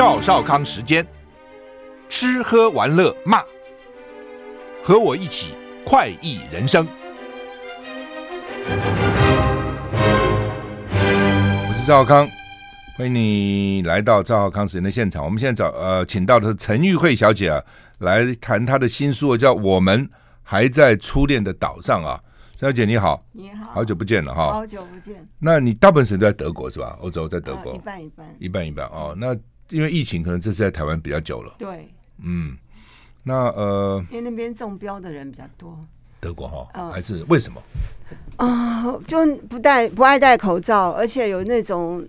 [0.00, 1.06] 赵少康时间，
[2.08, 3.44] 吃喝玩乐骂，
[4.82, 5.52] 和我一起
[5.84, 6.88] 快意人生。
[11.68, 12.26] 我是赵少康，
[12.96, 15.22] 欢迎你来到赵少康时间的现场。
[15.22, 17.62] 我们现在找呃，请到的是陈玉慧小姐啊，
[17.98, 20.08] 来谈她的新书，叫《我们
[20.42, 22.18] 还在初恋的岛上》啊。
[22.56, 25.28] 小姐你好，你好，好久不见了哈，好久不见。
[25.38, 26.96] 那你大部分时间都在德国是吧？
[27.02, 29.14] 欧洲在德国，呃、一半一半，一半一半哦。
[29.14, 29.36] 那
[29.70, 31.54] 因为疫情，可能这次在台湾比较久了。
[31.58, 31.88] 对，
[32.22, 32.56] 嗯，
[33.24, 35.78] 那呃，因为那边中标的人比较多。
[36.20, 37.62] 德国哈，呃、还是为什么？
[38.36, 42.06] 啊、呃，就不戴不爱戴口罩，而且有那种。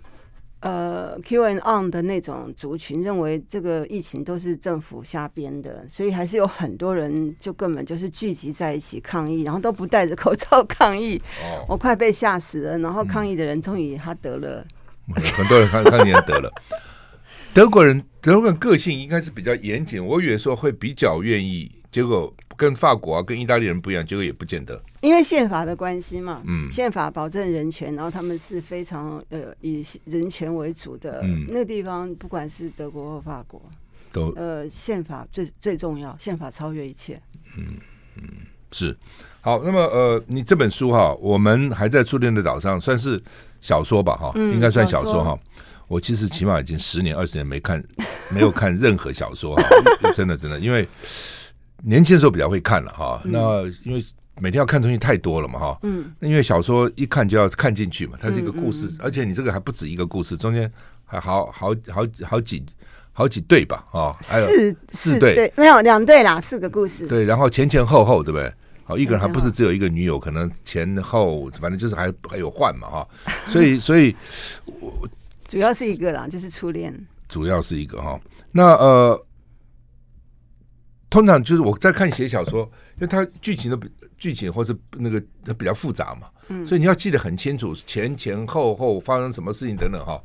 [0.63, 11.19] 呃，Q and on 的那种族群认为这个疫情都是政府瞎编的，所以还是有很多人就根本就是聚集在一起抗议，然后都不戴着口罩抗议。
[11.41, 12.77] 哦，我快被吓死了。
[12.77, 14.64] 然后抗议的人终于他得了，
[15.08, 16.53] 嗯、很多人抗抗议人得了。
[17.53, 22.33] 德国人德国人个性应该是比较严谨，我以为说会比较愿意，结果。
[22.58, 26.43] 跟法国啊，跟意大利人不一样，结果也不见得，因为宪法的关系嘛。
[26.45, 31.21] 嗯，宪法保证人权，然后他们是非常呃以人权为主的。
[31.23, 33.59] 嗯，那个地方不管是德国或法国，
[34.11, 37.19] 都呃宪法最最重要，宪法超越一切。
[37.58, 37.80] 嗯
[38.17, 38.23] 嗯，
[38.71, 38.95] 是
[39.39, 39.63] 好。
[39.63, 43.19] 那么呃，你这本书哈，我们还在初恋的岛上，算是
[43.59, 45.39] 小说吧哈，嗯、应该算小说哈。
[45.92, 47.84] 我其实起码已经十年二十年没看，
[48.30, 49.64] 没有看任何小说哈，
[50.16, 50.88] 真的真的，因为。
[51.83, 54.06] 年轻的时候比较会看了哈，嗯、那因为
[54.39, 60.72] 每天要看东西太多了嘛哈，嗯，因为小说一看就要看进去嘛，它是一个故事，嗯嗯、而且你这个还不止一个故事，中间
[61.06, 62.64] 还好好好好，好几
[63.11, 63.83] 好几对吧？
[63.92, 68.53] 啊，还有四四对，对，没有两对啦，四个故事，对，然后前前后后对不对？
[68.83, 73.08] 好，一个人还不是只有一个女友，可能前后反正就是还还有换嘛哈，
[73.48, 74.16] 所以所以
[74.80, 75.09] 我
[75.52, 76.94] 主要是一个啦，就是初恋，
[77.27, 78.20] 主要是一个哈，
[78.52, 79.26] 那呃。
[81.09, 82.61] 通常就是我在看写小说，
[82.95, 83.77] 因为它剧情的
[84.17, 90.17] 剧情或是那个它比较复杂嘛，嗯，所以你要记得很清楚前前后后发生什么事情等等哈，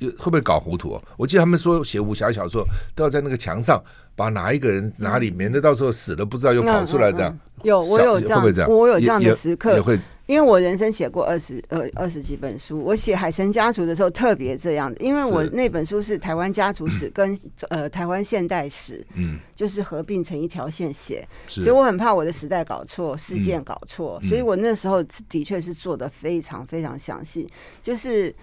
[0.00, 1.02] 会会不会搞糊涂哦？
[1.16, 2.66] 我记得他们说写武侠小说
[2.96, 3.80] 都要在那个墙上
[4.16, 7.38] 把哪一个人哪里，免得到时候死了不知道又跑出来这样。
[7.62, 8.68] 有我有这样，会不会这样？
[8.68, 9.96] 我有这样的时刻也会。
[10.28, 17.36] 因为我人生写过二十呃二十几本书，我写《海神家族》的时候特别这样的，因为我那本书是台湾家族史 跟
[17.70, 27.48] 呃台湾现代史，嗯，就是合并成一条线写，所以我很怕我的时代搞错，事件搞错，所以我那时候的确是做的非常非常详细，
[27.82, 28.34] 就是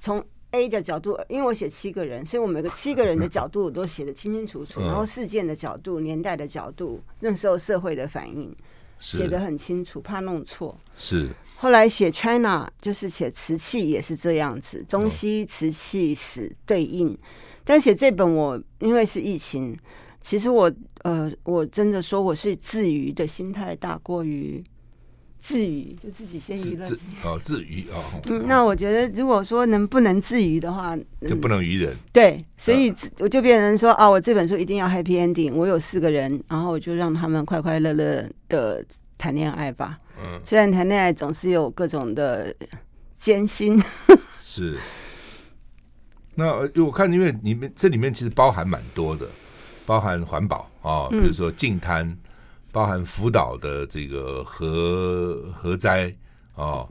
[0.00, 0.20] 从
[0.50, 8.52] A 的角度，因为我写七个人，所以我每个七个人的角度我都写得清清楚楚，然后事件的角度、年代的角度、那时候社会的反应。
[8.98, 10.76] 写得很清楚，怕弄错。
[10.96, 11.28] 是。
[11.56, 17.08] 后来写 China 就是写瓷器也是这样子，中西瓷器史对应。
[17.08, 17.18] 哦、
[17.64, 19.76] 但写这本我因为是疫情，
[20.20, 20.72] 其实我
[21.02, 24.62] 呃我真的说我是自娱的心态大过于。
[25.48, 28.04] 自娱就自己先娱乐自己哦，自娱哦。
[28.26, 30.94] 嗯，那我觉得如果说能不能自娱的话，
[31.26, 31.96] 就不能娱人。
[32.12, 35.54] 对，所以我就变成说啊，我这本书一定要 happy ending。
[35.54, 38.84] 我有四个人，然后我就让他们快快乐乐的
[39.16, 39.98] 谈恋爱吧。
[40.22, 42.54] 嗯，虽然谈恋爱总是有各种的
[43.16, 43.82] 艰辛。
[44.38, 44.76] 是。
[46.34, 49.26] 那我看，因为里面这里面其实包含蛮多的，
[49.86, 52.14] 包含环保啊，比如说净滩。
[52.70, 56.14] 包含福岛的这个核核灾
[56.54, 56.88] 哦，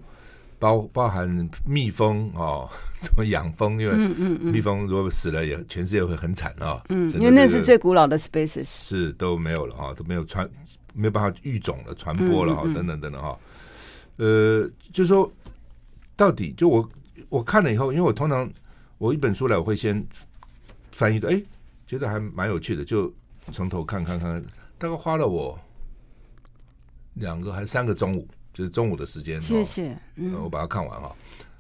[0.58, 2.68] 包包含蜜蜂哦，
[3.00, 3.80] 怎么养蜂？
[3.80, 3.96] 因为
[4.40, 6.82] 蜜蜂如果死了，也全世界会很惨啊。
[6.90, 10.50] 嗯，因为那是最古老的 species，是都没有了哈，都没有传，
[10.94, 13.38] 没有办法育种了，传播了哈，等等等等哈。
[14.18, 15.32] 呃，就是说，
[16.16, 16.90] 到底就我
[17.30, 18.50] 我看了以后，因为我通常
[18.98, 20.04] 我一本书来，我会先
[20.92, 21.40] 翻译的，哎，
[21.86, 23.14] 觉得还蛮有趣的，就
[23.52, 24.44] 从头看看看，
[24.80, 25.58] 大概花了我。
[27.20, 29.42] 两个还是三个中午，就是中午的时间。
[29.42, 31.16] 谢谢，嗯，我把它看完哈，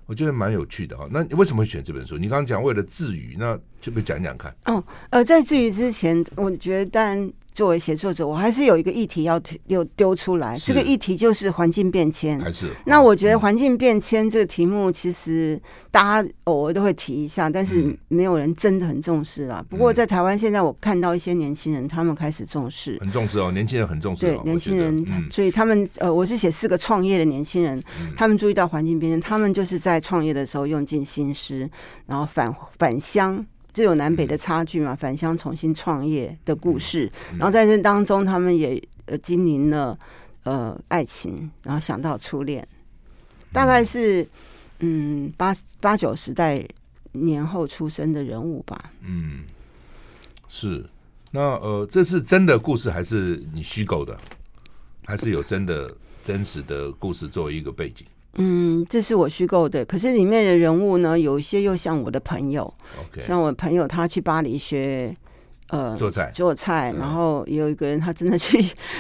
[0.06, 1.08] 我觉得蛮有趣的哈。
[1.12, 2.18] 那你为什么会选这本书？
[2.18, 4.56] 你刚刚讲为了治愈，那就不讲讲看。
[4.66, 7.32] 哦，呃，在治愈之前，我觉得但。
[7.58, 10.56] 作为写作者，我还是有一个议题要丢丢出来。
[10.60, 12.40] 这个议题就是环境变迁。
[12.40, 12.70] 还是？
[12.86, 15.60] 那我觉得环境变迁这个题目，其实
[15.90, 19.66] 大家偶尔都会提一下，但是没有人真的很重视啦。
[19.68, 23.52] 不过在台湾现在，我看到一些年轻人，他们开始重视，很重视哦。
[23.52, 24.28] 年轻人很重视。
[24.28, 27.82] 对，年轻人，所以他们呃，我是写四个创业的年轻人，
[28.16, 31.68] 他们注意到环境变迁，他们就是在创业的时候用尽心思，
[32.06, 33.44] 然后返返乡。
[33.78, 34.96] 是有南北的差距嘛？
[34.96, 39.98] 返乡重新创业的故事，然后在这当中，他们也呃经营了
[40.44, 42.68] 呃爱情，然后想到初恋，
[43.54, 44.28] 大概是
[44.80, 46.68] 嗯八八九十代
[47.12, 48.92] 年后出生的人物吧。
[49.02, 49.44] 嗯，
[50.50, 50.84] 是。
[51.30, 54.20] 那呃，这是真的故事还是你虚构的？
[55.06, 58.08] 还是有真的真实的故事作为一个背景？
[58.38, 59.86] 嗯，这是我虚构的。
[59.86, 62.74] 可是里面的人物呢，有一些又像我的朋友。
[63.22, 65.16] 像我朋友他去巴黎学
[65.70, 68.60] 呃做菜做菜，然后有一个人他真的去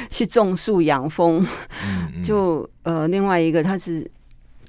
[0.09, 1.41] 去种树养蜂。
[1.85, 4.09] 嗯嗯就呃另外一个他是。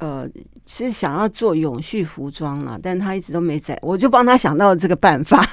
[0.00, 0.24] 呃，
[0.64, 5.44] 是想要做永续服装了，但他一直都没在，我就帮他想到了这个办法。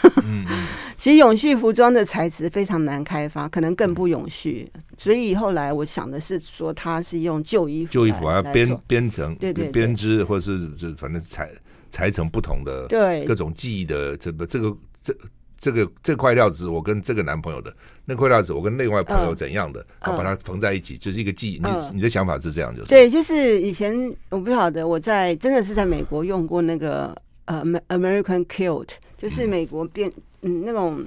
[1.06, 4.68] 其实永续服装的材质非常难开发，可能更不永续，
[4.98, 11.52] 所以后来我想的是说，它是用旧衣服，旧衣服要编编成，对对编织，或者是就反正裁
[11.92, 15.16] 裁成不同的，对各种技艺的这个这个这。
[15.58, 17.74] 这个这块料子我跟这个男朋友的，
[18.04, 21.60] 那块料子我跟另外朋友怎样的，然后把它缝在一起，就是一个记忆。
[21.60, 27.16] 你你的想法是这样，就是对，就是以前我不晓得我在真的是在美国用过那个
[27.46, 30.14] 呃 American Kilt，就是美国编嗯
[30.50, 31.06] 那种。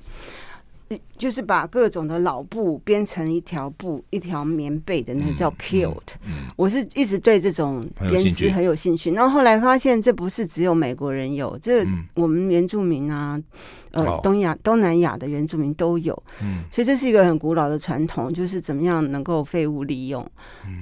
[1.19, 6.14] 就是把各种的老布编成一条布，一条棉被的那个叫 kilt。
[6.25, 9.11] 嗯，我是一直对这种编织很有兴趣。
[9.11, 13.38] 然后后来发现，这不是只有美国人有，这我们原住民啊，
[13.90, 16.23] 呃，东亚、东南亚的原住民都有。
[16.41, 20.26] 嗯，所以这是一个很古老的传统，就是怎么样能够废物利用。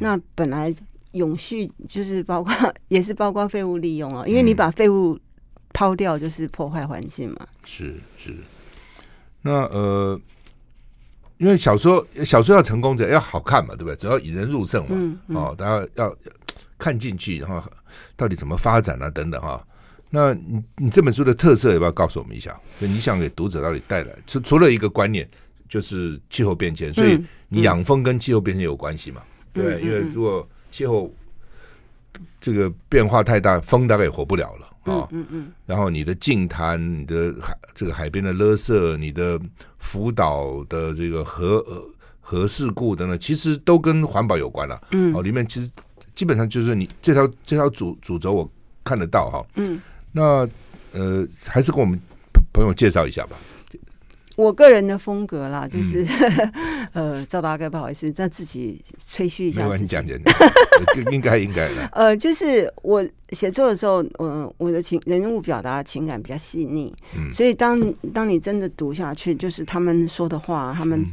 [0.00, 0.72] 那本来
[1.10, 2.52] 永续就是包括，
[2.86, 5.18] 也是包括废物利用啊，因为你把废物
[5.76, 7.46] 抛掉，就是破坏环境嘛。
[7.64, 8.34] 是是。
[9.42, 10.18] 那呃，
[11.36, 13.96] 因为小说小说要成功者要好看嘛，对不对？
[13.96, 16.16] 只要引人入胜嘛，嗯嗯、哦，大家要
[16.78, 17.62] 看进去，然后
[18.16, 19.60] 到底怎么发展啊，等等哈、哦。
[20.08, 22.58] 那你你这本书的特色要不要告诉我们一下？
[22.80, 25.28] 就你想给读者到底带来，除除了一个观念，
[25.68, 29.20] 就是气候变迁，所以你养蜂跟气候变迁有关系嘛？
[29.52, 31.12] 嗯、对，因为如果气候
[32.40, 34.72] 这个变化太大，蜂大概也活不了了。
[34.92, 39.40] 哦、嗯嗯嗯，然后你的净滩、你的海这个海边的垃圾、你的
[39.78, 41.64] 福岛的这个核
[42.20, 44.82] 核事故等等，其实都跟环保有关了、啊。
[44.92, 45.70] 嗯，哦，里面其实
[46.14, 48.50] 基本上就是你这条这条主主轴我
[48.82, 49.46] 看得到哈。
[49.56, 49.80] 嗯，
[50.12, 50.48] 那
[50.92, 52.00] 呃，还是跟我们
[52.52, 53.36] 朋友介绍一下吧。
[54.36, 56.04] 我个人的风格啦，就是、
[56.92, 59.62] 嗯、 呃，赵大哥，不好意思，再自己吹嘘一下自己。
[59.62, 60.18] 没关系，讲讲，
[61.12, 61.86] 应该应该的。
[61.96, 67.80] 呃，就是我写作的时候，呃，我的情人物表达情感比较细腻，嗯，所以当
[68.12, 71.06] 当你真的读下去，就是他们说的话，他们、嗯、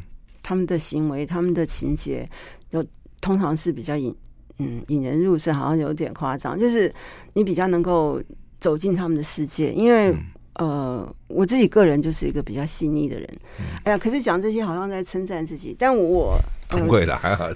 [0.44, 2.30] 他们的行为，他们的情节，
[2.70, 2.86] 就
[3.22, 4.14] 通常是比较引
[4.58, 6.94] 嗯引人入胜，好像有点夸张，就是
[7.36, 8.22] 你比较能够
[8.60, 10.14] 走进他们的世界，因为。
[10.56, 13.28] 嗯呃，我自己个人就是一个比较细腻的人。
[13.60, 16.38] 嗯、哎呀，可是讲这些好像在称赞自己，但我
[16.70, 17.50] 不会的，还好。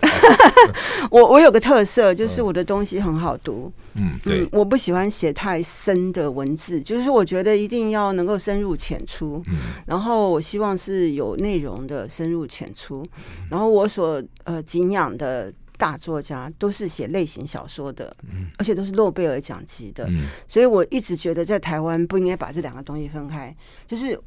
[1.12, 3.72] 我我有个特色，就是我的东西很好读。
[3.94, 9.42] 嗯，对嗯，我不喜欢写太深的文字，就是我觉得一定要能够深入浅出。
[9.48, 13.04] 嗯，然后我希望是有内容的深入浅出。
[13.50, 15.54] 然后我所呃敬仰的。
[15.78, 23.56] 大作家都是写类型小说的，嗯，而且都是诺贝尔奖级的，嗯，所以我一直觉得在台湾不应该把这两个东西分开。
[23.86, 24.20] 就是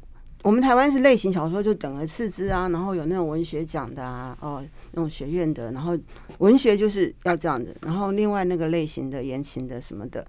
[0.43, 4.63] 我们台湾是类型小说就等而次之啊，然后有那种文学奖的啊，哦，
[4.93, 5.97] 那种学院的，然后
[6.37, 10.25] 文学就是要这样子，然后另外那个类型的言情的什么的，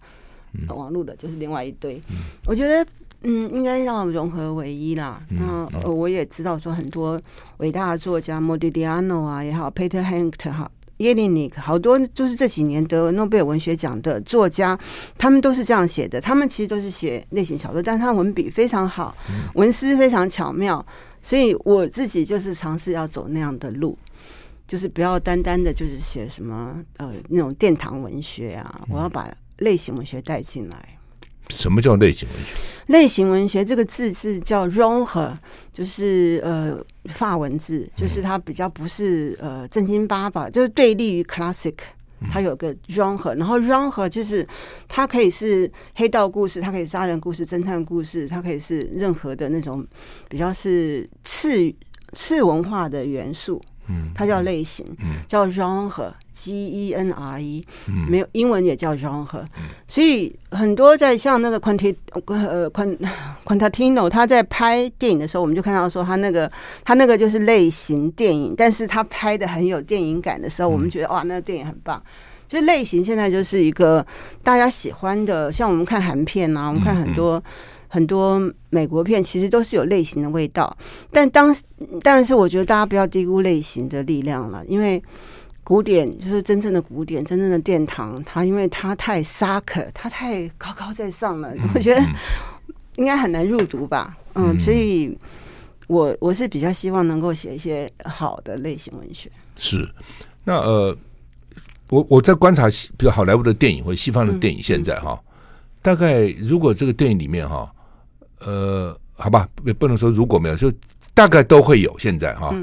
[0.54, 2.02] 嗯，网络的就是另外一堆。
[2.10, 2.16] 嗯，
[2.46, 2.84] 我觉得
[3.22, 5.22] 嗯，应该要融合为一啦。
[5.30, 5.38] 嗯，
[5.72, 7.18] 那呃，我也知道说很多
[7.58, 10.70] 伟大的作家，莫迪迪亚诺啊也好，Peter Hanke 哈。
[11.02, 14.78] 耶利尼克，好多就是这几年得诺贝尔文学奖的作家，
[15.18, 16.20] 他们都是这样写的。
[16.20, 19.14] 他们其实都是写类型小说，但他文笔非常好，
[19.54, 20.84] 文思非常巧妙。
[21.20, 23.96] 所以我自己就是尝试要走那样的路，
[24.66, 30.98] 就是不要单单的就是写什么呃那种殿堂文学啊，我要把类型文学带进来。
[31.52, 32.52] 什么叫类型文学？
[32.86, 35.32] 类型文学这个字是叫 genre，
[35.72, 36.76] 就是呃
[37.10, 41.74] 法文字，就是它比较不是呃正经八百，就是对立于 classic，
[42.30, 44.46] 它有个 genre，然后 genre 就是
[44.88, 49.86] 它可以是黑道故事，它可以杀人故事、侦探故事，它可以是任何的那种
[50.28, 51.72] 比较是次
[52.14, 53.62] 次文化的元素。
[53.92, 61.94] 嗯，它叫类型，嗯、叫 genre，G E N R E，嗯、没有英文也叫 genre，、嗯、所以很多在像那个 Quentin
[62.26, 66.50] 呃 Quentin 他在拍电影的时候，我们就看到说他那个
[66.84, 72.02] 他那个就是类型电影，但是他拍的很有电影感的时候，我们觉得、嗯、哇，那个电影很棒。
[72.48, 74.04] 就类型现在就是一个
[74.42, 77.42] 大家喜欢的，像我们看韩片啊，我们看很多。
[77.92, 80.74] 很多美国片其实都是有类型的味道，
[81.10, 81.54] 但当
[82.02, 85.02] 但是我觉得大家不要低估类型的力量了，因为
[85.62, 91.52] 古典就是真正的古典，真正的殿堂，它因为它太沙克，它太高高在上了。
[91.74, 92.02] 我觉得
[92.96, 94.16] 应该很难入读吧？
[94.36, 95.14] 嗯，所以
[95.86, 99.30] 我我是比较希望能够写一些好的类型文学。
[99.56, 99.86] 是，
[100.44, 100.96] 那呃，
[101.90, 105.20] 我我在观察，比如好莱坞的电影或者西方的电影，现在哈，
[105.82, 107.70] 大概如果这个电影里面哈，
[108.44, 110.72] 呃，好吧，也不能说如果没有，就
[111.14, 112.54] 大概都会有现在哈，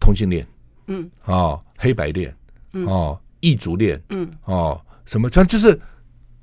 [0.00, 0.46] 同性恋，
[0.86, 2.34] 嗯，哦，黑白恋，
[2.86, 5.78] 哦，异族恋，嗯，哦，什么，反正就是。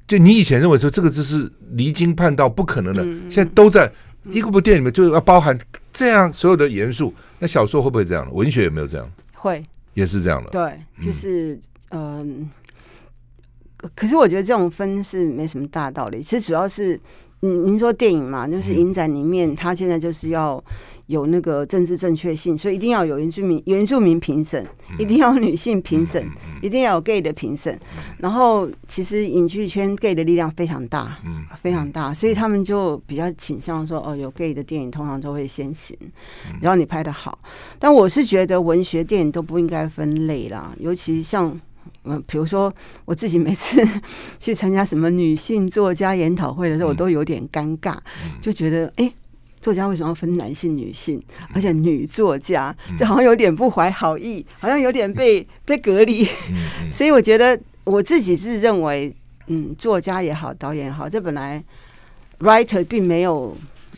[0.06, 3.90] 就你以前认为说这个就是离经叛道不可能的，现在都在
[4.26, 5.58] 一个部电影里面就要包含
[5.94, 7.12] 这样所有的元素。
[7.40, 8.30] 那小说会不会这样？
[8.34, 9.10] 文学有没有这样？
[9.34, 10.50] 会，也是这样的。
[10.50, 11.58] 对，就是
[11.92, 12.52] 嗯、
[13.78, 16.22] 呃，可是我觉得这种分是没什么大道理。
[16.22, 17.00] 其实主要是，
[17.44, 20.64] 您您说电影嘛，就是影展里面，他现在就是要。
[21.08, 24.66] 有那个政治正确性，所以一定要有原住民原住民评审，
[24.98, 26.26] 一定要女性评审，
[26.62, 27.78] 一定要有 gay 的评审。
[28.20, 31.20] 然后，其实影剧圈 gay 的力量非常大，
[31.62, 35.96] 非常大，所以他们就比较倾向说，哦，有 gay 的电影通常都会先行，
[36.62, 37.38] 然后你拍的好。
[37.78, 41.60] 但我是觉得文学电影都不应该分类啦，尤其像
[42.06, 42.74] 嗯，比如说
[43.06, 43.82] 我自己每次
[44.40, 47.96] 去参加什么女性作家研讨会的时候，我都有点尴尬，
[48.42, 49.12] 就觉得哎。
[49.64, 56.28] 作家为什么要分男性、女性，而且女作家，这好像有点不怀好意，好像有点被被隔离。
[56.92, 59.16] 所以我觉得我自己是认为，
[59.48, 61.64] 嗯，作家也好，导演也好，这本来
[62.40, 63.56] writer 并没有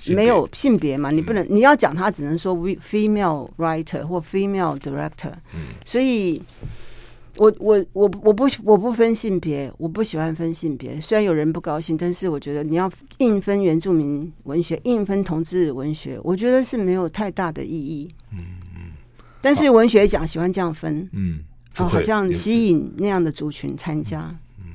[0.10, 5.34] 没有性别嘛，你不能你要讲他只能说 female writer 或 female director，
[5.84, 6.40] 所以。
[7.38, 11.00] 我我我我不我不分性别，我不喜欢分性别。
[11.02, 18.08] 虽然有人不高兴，但是我觉得你要硬分原住民文学，硬分同志文学，我觉得是没有太大的意义。
[18.32, 18.40] 嗯
[18.76, 18.82] 嗯。
[19.42, 21.40] 但是文学奖喜欢这样分，嗯，
[21.78, 24.22] 哦，好像吸引那样的族群参加。
[24.60, 24.74] 嗯。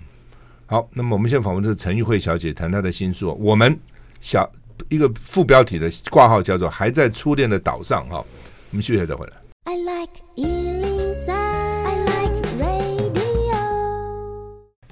[0.66, 3.36] 好，那么我们现在访问的是陈玉慧小姐，谈她的新书。
[3.40, 3.76] 我们
[4.20, 4.48] 小
[4.88, 8.24] 一个副标题的挂号叫做《还在初恋的岛上》哈。
[8.70, 9.32] 我们休息再回来。
[9.64, 10.22] I like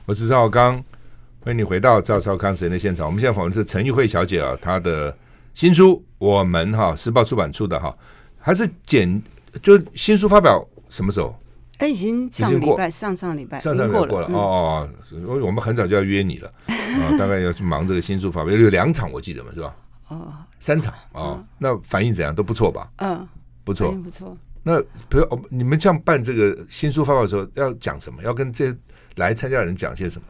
[0.09, 0.73] 我是赵少康，
[1.41, 3.05] 欢迎你回到赵少康时间的现场。
[3.05, 5.15] 我们现在访问的是陈玉慧小姐啊，她的
[5.53, 7.95] 新书《我们》哈，时报出版出的哈，
[8.38, 9.23] 还是简
[9.62, 11.38] 就新书发表什么时候？
[11.77, 14.88] 哎，已经上礼拜，上上礼拜，上上礼拜过了 哦哦。
[15.05, 19.77] 所以我们很早就要约你了啊，大概要去忙这个新书发表，有两场我记得嘛，是吧？
[20.09, 22.35] 哦，三场啊，那反应怎样？
[22.35, 22.91] 都不错吧？
[22.97, 23.29] 嗯，
[23.62, 24.35] 不错，不错。
[24.62, 28.23] 那比如你们这样办这个新书发表的时候，要讲什么？
[28.23, 28.75] 要跟这
[29.18, 30.26] 来参加的人讲些什么？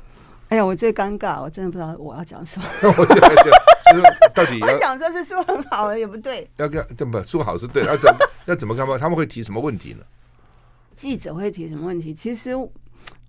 [0.48, 2.66] 哎呀，我最尴尬，我真的不知道我要讲什么。
[2.82, 4.02] 我就就是
[4.34, 6.48] 到底要 讲说这书很好，也不对。
[6.56, 8.96] 要跟这么书好是对，要怎么要怎么干嘛？
[8.98, 10.04] 他们会提什么问题呢？
[10.96, 12.14] 记者会提什么问题？
[12.14, 12.52] 其实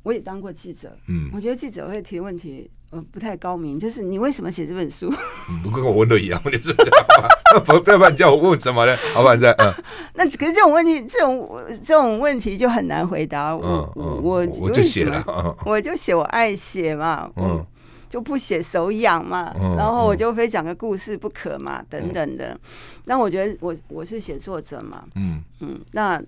[0.04, 2.72] 我也当过记者，嗯，我觉得记者会提问题。
[2.92, 5.12] 呃，不太高明，就是你为什么写这本书？
[5.64, 8.98] 不跟我问的一样，你说这样不，不要不然你叫我问什么呢？
[9.14, 9.72] 好吧，在嗯。
[10.16, 11.48] 那可是这种问题，这种
[11.84, 13.56] 这种问题就很难回答。
[13.56, 17.64] 我我我就写了，我就写我爱写嘛，嗯，
[18.10, 22.60] 就不写手痒嘛，然后我就非讲个故事不可嘛，等等的。
[23.06, 26.22] 那我觉得我我是写作者嘛，嗯嗯，那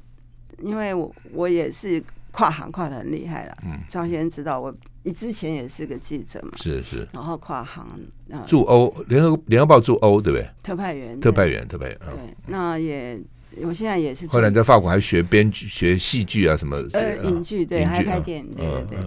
[0.59, 4.73] 因为我我也是跨行跨的很厉害了，嗯，赵先生知道我。
[5.03, 6.51] 你之前也是个记者嘛？
[6.57, 7.83] 是是，然后跨行
[8.29, 10.47] 啊，驻欧联合联合报驻欧对不对？
[10.61, 11.97] 特派员，特派员，特派员。
[12.01, 13.19] 对，那也
[13.63, 14.27] 我现在也是。
[14.27, 16.77] 后来在法国还学编剧、学戏剧啊什么？
[16.93, 18.99] 呃，影剧对，还拍电影，对对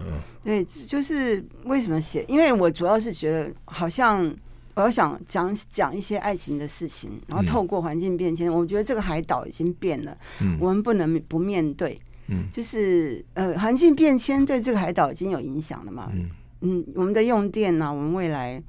[0.43, 0.65] 对。
[0.65, 2.25] 对，就是为什么写？
[2.27, 4.29] 因为我主要是觉得，好像
[4.75, 10.17] 我要想讲讲一些爱情的事情，然后透过环境变迁，我觉得这个海岛已经变了，
[10.59, 12.01] 我们不能不面对。
[12.29, 16.11] 嗯，就是呃，环境变迁对这个海岛已经有影响了嘛。
[16.15, 16.29] 嗯
[16.61, 18.63] 嗯，我们的用电呢、啊，我们未来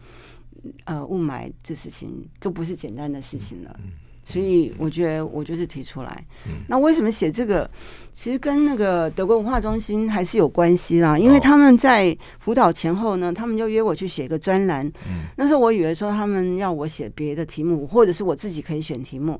[0.84, 3.80] 呃雾霾这事情就不是简单的事情了。
[4.26, 6.26] 所以我觉得我就是提出来，
[6.68, 7.70] 那为什么写这个？
[8.12, 11.20] 其实跟那个德国文化中心还是有关系啦。
[11.20, 14.90] 因为他们在辅导前后呢，他们就约我去写个专栏。
[15.36, 19.38] 那时候我以为说他们要我写别的题目，或者是我自己可以选题目。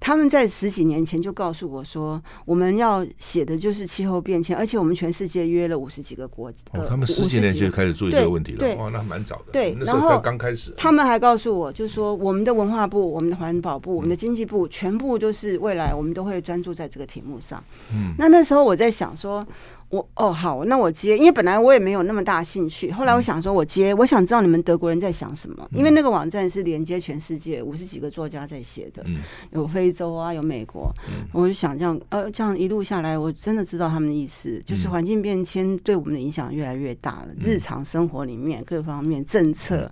[0.00, 6.58] 他们在十几年前就告诉我说，我们要写的就是气候变迁，而且我们全世界约了五十几个国家。
[6.72, 8.74] 哦，他们十几年前就开始注意这个问题了。
[8.74, 9.52] 哇，那蛮早的。
[9.52, 10.74] 对，那时候才刚开始。
[10.76, 14.25] 他们还告诉我，就是说我们的文化部、我们的环保部、我们的。
[14.26, 17.62] 经济部全部都是未来，我们都会专注在这个题目上。
[17.94, 19.46] 嗯，那那时候我在想说。
[19.88, 22.90] 我哦好，那我接，因为本来我也没有那么大兴趣。
[22.90, 29.06] 后来我想说，我接，我想知道你们德国人在想什么，因为那个网站是连接全世界五十几个作家在写的，
[29.52, 30.92] 有非洲啊，有美国。
[31.32, 39.88] 我就想这样，呃，这样一路下来，我真的知道他们的意思，就是环境变迁对我们的影响越来越大了，日常生活里面各方面政策，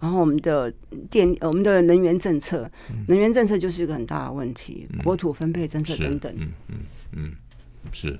[0.00, 0.72] 然后我们的
[1.10, 2.70] 电，我们的能源政策，
[3.08, 6.32] 能源政策就是一个很大的问题，国土分配政策等等。
[6.36, 6.76] 嗯嗯
[7.12, 7.32] 嗯，
[7.92, 8.18] 是。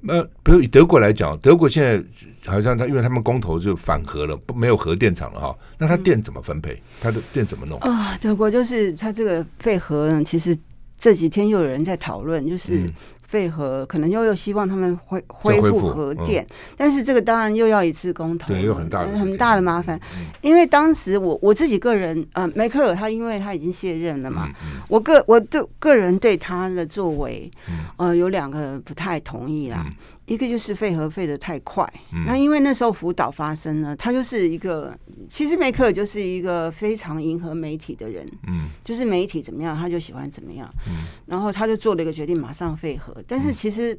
[0.00, 2.02] 那比如以德国来讲，德国现在
[2.44, 6.80] 好像他因为他们公投就反核了，不没有核电厂了哈，那他电怎么分配？
[7.00, 8.16] 他的电怎么弄啊？
[8.18, 10.56] 德国就是他这个废核呢，其实
[10.96, 12.88] 这几天又有人在讨论，就是。
[13.28, 16.44] 废核可能又又希望他们恢恢复核电，
[16.78, 20.00] 但是这个当然又要一次公投，对，有很大的很大的麻烦。
[20.40, 24.48] 因为当时我我自己个人，呃，梅克尔他因为他已经卸任了嘛，
[24.88, 27.50] 我个我对个人对他的作为，
[27.98, 29.84] 呃，有两个不太同意啦。
[30.28, 31.90] 一个就是废核废的太快，
[32.26, 34.94] 那因为那时候福岛发生呢，他就是一个，
[35.28, 43.16] 其实梅克尔就是一个非常迎合媒体的人，嗯，就是媒体怎么样他就喜欢怎么样，嗯，然后他就做了一个决定，马上废核。
[43.26, 43.98] 但是其实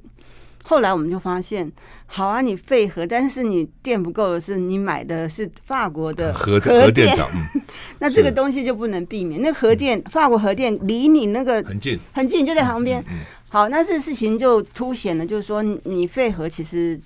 [0.64, 1.72] 后来我们就发现，
[2.06, 7.28] 好啊，你废核，但是你电不够的是你买的是法国的核核电厂，
[7.98, 9.42] 那这个东西就不能避免。
[9.42, 13.04] 那核电法国核电离你那个很近，很近，就在旁边。
[13.50, 17.00] 好，那这事情就凸显了，就是说你废核其实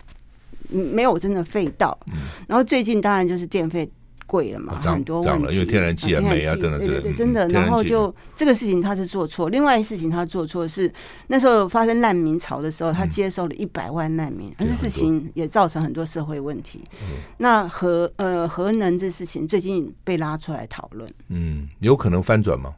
[0.70, 1.98] 没有真的废到。
[2.08, 3.90] 嗯、然后最近当然就是电费
[4.26, 7.48] 贵了嘛，涨很多问题，因为天然气啊、煤啊等等，对对对，真的。
[7.50, 10.92] 然后就这个事情他是做错，另外一事情他做错是
[11.28, 16.84] 那时候发生难民潮的时候，他接收了一百万难民，这事情也造成很多社会问题。
[17.04, 22.74] 嗯、那核呃核能这事情最近被拉出来讨论，嗯，有可能翻转吗？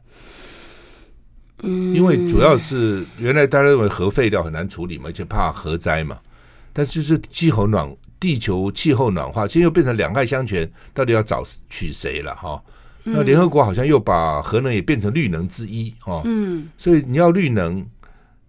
[1.62, 6.18] 因为主要是原来大家认为核废料很难处理嘛，而且怕核灾嘛。
[6.72, 12.62] 但是就是气候暖，地球气候暖化，现在又变成两害相权，到底要找取谁了哈？
[13.04, 16.20] 那联合国好像又把核能也变成绿能之一哈。
[16.24, 17.86] 嗯，所以你要绿能，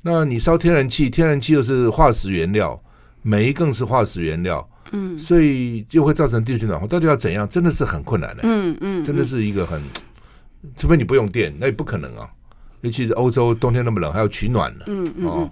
[0.01, 2.81] 那你烧天然气，天然气又是化石原料，
[3.21, 4.67] 煤更是化石原料。
[4.91, 6.87] 嗯，所以就会造成地球暖化。
[6.87, 7.47] 到底要怎样？
[7.47, 8.41] 真的是很困难的。
[8.43, 9.81] 嗯嗯，真的是一个很，
[10.77, 12.27] 除非你不用电，那也不可能啊。
[12.81, 14.85] 尤其是欧洲冬天那么冷，还要取暖呢。
[14.87, 15.51] 嗯嗯，哦、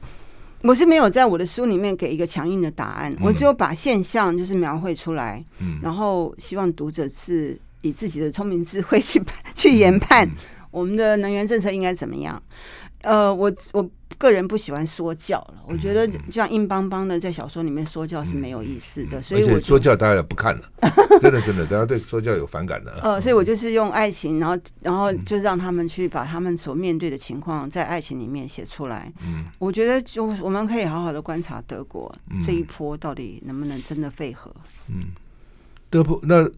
[0.62, 9.22] 我是没有在我的书里面给一个强硬的答案，嗯、我只有把现象就是描绘出来，嗯，然后希望读者是以自己的聪明智慧去
[9.54, 10.30] 去研判
[10.72, 12.42] 我们的能源政策应该怎么样。
[13.02, 20.64] 呃，我我个人不喜欢说教了，我觉得这样硬邦邦的在小说里面说教是没有意思的，所以我说教大家也不看了，
[21.22, 23.00] 真的真的，大家对说教有反感的。
[23.02, 29.12] 呃，所以我就是用爱情，然后然后就让他们去把他们所面对的情况在爱情里面写出来。
[29.26, 34.54] 嗯，我觉得就我们可以好好的观察德国这一波到底能不能真的废核。
[34.88, 35.08] 嗯，
[35.90, 36.50] 德国那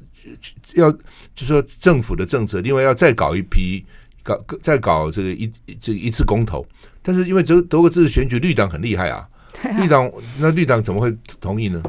[0.76, 0.92] 要
[1.36, 3.86] 就说政府的政策，另外要再搞一批。
[4.28, 6.66] 搞在搞这个一这个、一次公投，
[7.02, 9.30] 但是因为德德国这次选举绿党很厉害啊，
[9.64, 11.82] 啊绿党那绿党怎么会同意呢？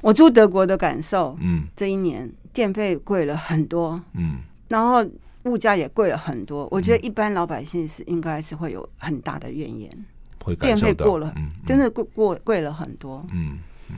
[0.00, 4.36] 我住德国的感受，嗯，这一年电费贵了很多，嗯，
[4.68, 5.04] 然后
[5.44, 9.90] 物价也贵了很多，我觉得一般老百姓是应该是会有很大的怨言，
[10.44, 13.58] 会电费过了，嗯，真的贵过贵了很多，嗯
[13.90, 13.96] 嗯，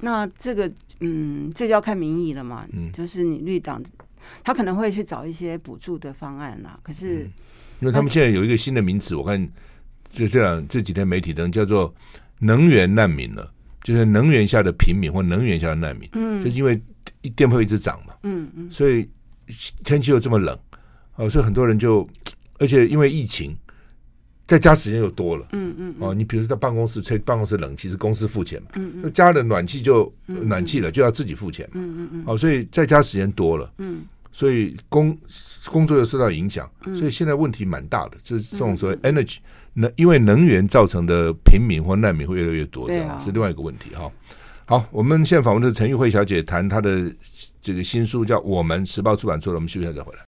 [0.00, 0.68] 那这个
[0.98, 3.80] 嗯，这就要看民意了嘛，嗯，就是你绿党。
[4.44, 7.28] 他可能会去找一些补助的方案啦，可是，
[7.80, 9.48] 因为他们现在有一个新的名词，我看
[10.10, 11.92] 这这两这几天媒体登叫做
[12.40, 16.80] “能源难民”了，就是能源下的平民或能源下的难民，嗯，就是因为
[17.34, 19.08] 电费一直涨嘛，嗯嗯，所以
[19.84, 20.58] 天气又这么冷，
[21.16, 22.08] 哦，所以很多人就，
[22.58, 23.56] 而且因为疫情，
[24.52, 34.02] 在家时间又多了，嗯嗯，哦，你比如说在办公室吹办公室冷气是公司付钱嘛，嗯嗯，那加了暖气就暖气了就要自己付钱嘛，嗯嗯嗯，哦，所以在家时间多了，嗯。
[34.30, 35.16] 所以工
[35.66, 39.36] 工作又受到影响，所以现在问题蛮大的，就是这种所谓 energy
[39.72, 44.10] 能因为能源造成的平民或难民会越来越多，这样是另外一个问题哈。
[44.66, 47.10] 好，我们现在访问的是陈玉慧小姐，谈她的
[47.60, 50.24] 这个新书叫《我们》，时报出版做了，我们休息一下再回来。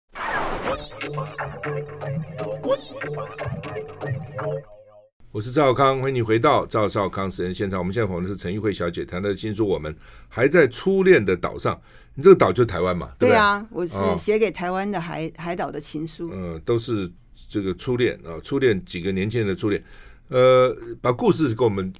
[5.32, 7.78] 我是赵少康，欢迎你回到赵少康时间现场。
[7.78, 9.92] 我们现在访问的是陈玉慧小姐，谈她的新书《我们》，
[10.28, 11.80] 还在初恋的岛上。
[12.14, 13.10] 你这个岛就是台湾嘛？
[13.18, 16.30] 对，对啊，我是写给台湾的海、哦、海岛的情书。
[16.32, 17.10] 嗯，都是
[17.48, 19.82] 这个初恋啊，初恋几个年轻人的初恋。
[20.28, 21.92] 呃，把故事给我们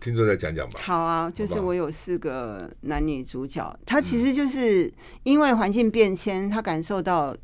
[0.00, 0.80] 听众再讲讲吧。
[0.82, 4.90] 好啊，就是我有四个男女主角，他其实就是
[5.24, 7.36] 因为环境变迁，他感受到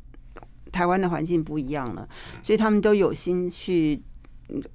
[0.71, 2.07] 台湾的环境不一样了，
[2.43, 4.01] 所以他们都有心去。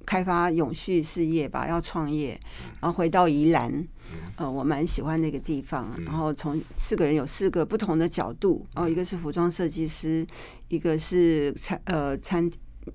[0.05, 2.39] 开发永续事业吧，要创业，
[2.79, 3.85] 然后回到宜兰，
[4.37, 5.91] 呃，我蛮喜欢那个地方。
[6.05, 10.25] 然后从四个人有四个不同的角度，哦，一个是服装设计师，
[10.69, 12.49] 一个是餐呃餐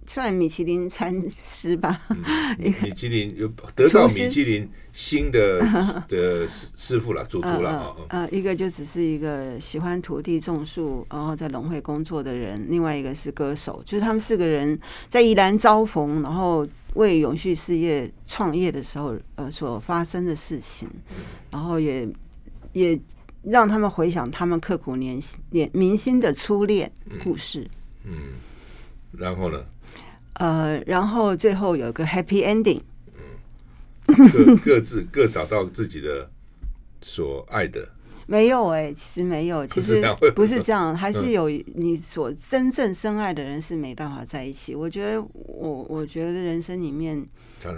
[0.06, 2.16] 算米其林餐师吧，嗯、
[2.82, 5.58] 米其林有得到米其林新的
[6.08, 7.96] 的师师傅了，主厨了啊。
[8.08, 20.88] 呃，一个就只是一个喜欢土地种树，然后在农会工作的人，另外一个是歌手，就是他们四个人在宜兰遭逢，然后为永续事业创业的时候，呃，所发生的事情，
[21.50, 22.08] 然后也
[22.72, 22.98] 也
[23.42, 26.90] 让他们回想他们刻苦年年明星的初恋
[27.22, 27.66] 故事。
[28.04, 28.16] 嗯，嗯，
[29.18, 29.64] 然后呢？
[30.34, 32.80] 呃，然后最后有个 happy ending，
[33.14, 36.30] 嗯，各各自 各找到自己的
[37.02, 37.88] 所爱的，
[38.26, 40.02] 没有哎、欸，其实没有，其实
[40.34, 44.74] 不是这样，还是有你所真正深爱的人是没办法在一起。
[44.74, 47.26] 我觉得我我觉得人生里面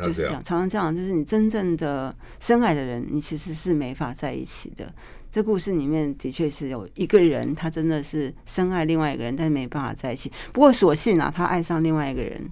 [0.05, 4.93] 就是这样，常常这样，就是你真正的深爱的人，你其实是没法在一起的。
[5.33, 10.31] 这故事里面的确是有一个人，他真的是深爱另外一个人，但是没办法在一起。
[10.53, 12.51] 不过所幸啊，他爱上另外一个人。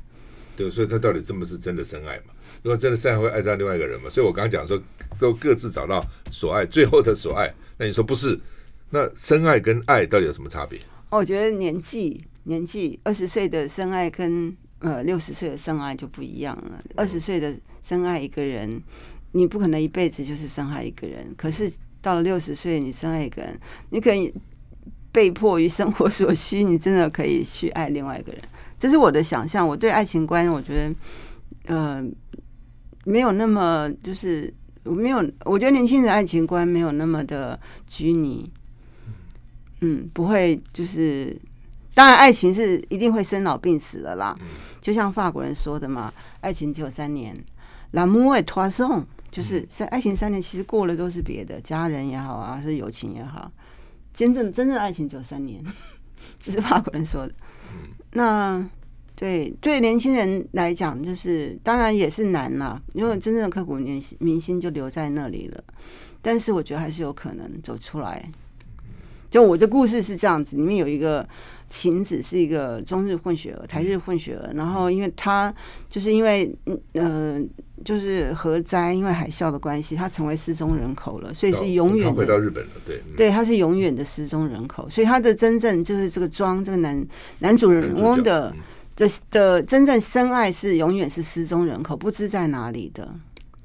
[0.57, 2.33] 对，所以他到底这么是真的深爱嘛？
[2.63, 4.09] 如果真的深爱，会爱上另外一个人嘛？
[4.09, 4.83] 所以我刚刚讲说，
[5.19, 7.53] 都各自找到所爱，最后的所爱。
[7.77, 8.41] 那你说不是？
[8.89, 10.81] 那深爱跟爱到底有什么差别？
[11.11, 16.83] 我觉得年纪，年纪二十岁的深爱跟呃六十岁的深爱就不一样了。
[16.97, 18.83] 二十岁的深爱一个人，
[19.33, 21.71] 你不可能一辈子就是深爱一个人，可是。
[22.03, 23.59] 到了六十岁，你深爱一个人，
[23.91, 24.33] 你可以
[25.13, 28.41] 被迫于生活所需，你真的可以去爱另外一个人。
[28.79, 29.67] 这是我的想象。
[29.67, 30.89] 我对爱情观，我觉
[31.67, 32.03] 得，呃，
[33.05, 34.53] 没有那么就是
[34.85, 35.19] 没有。
[35.45, 38.51] 我觉得年轻人爱情观没有那么的拘泥。
[39.81, 41.37] 嗯，不会就是，
[41.93, 44.35] 当然爱情是一定会生老病死的啦。
[44.81, 47.35] 就像法国人说的嘛，爱情只有三年
[47.93, 49.05] ，L'amour est trois ans。
[49.31, 53.51] 就是在爱情三年，其实过了都是别的，家人也好啊，是友情也好，
[54.13, 55.63] 真正真正爱情只有三年，
[56.41, 57.33] 这是法国人说的。
[58.13, 58.69] 那
[59.15, 65.63] 对对年轻人来讲，就是当然也是难啦，因为真正的刻骨铭心铭心就留在那里了。
[66.23, 68.31] 但是我觉得还是有可能走出来。
[69.31, 71.27] 就我的故事是这样子，里面有一个。
[71.73, 74.51] 晴子是一个中日混血儿，台日混血儿。
[74.57, 75.55] 然后，因为他
[75.89, 77.41] 就是因为嗯呃，
[77.85, 83.01] 就是核灾，因为海啸的关系，他成为失踪人口了，所以是永远回到日本了，对。
[83.17, 87.07] 对，他是永远的失踪人口，所以他的真正就是这个庄这个男
[87.39, 88.53] 男主人翁的
[88.97, 93.15] 的的真正深爱是永远是失踪人口，不知在哪里的。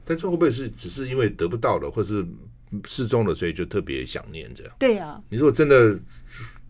[0.06, 2.23] 但这会不会是只是因为得不到了，或是
[2.85, 4.73] 失踪了，所以就特别想念这样？
[4.79, 5.21] 对呀。
[5.29, 5.97] 你如果真的。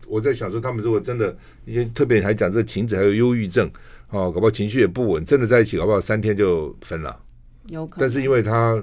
[0.08, 3.68] 我在想说，他们如果真的，因为特别还讲这个晴子还有忧郁症，
[4.10, 7.20] 哦，搞不好情绪也不稳，真的在一起，搞不好三天就分了。
[7.66, 8.00] 有可能。
[8.02, 8.80] 但是因为他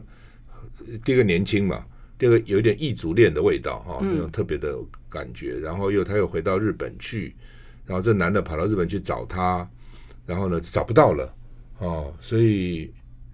[1.06, 1.86] 第一个年轻嘛，
[2.18, 4.78] 第二个有一点异族恋的味道哈，那种特别的
[5.10, 7.34] 感觉，嗯、然后又他又回到日本去，
[7.86, 9.66] 然后这男的跑到日本去找他，
[10.26, 11.34] 然后呢找不到了，
[11.78, 12.92] 哦，所以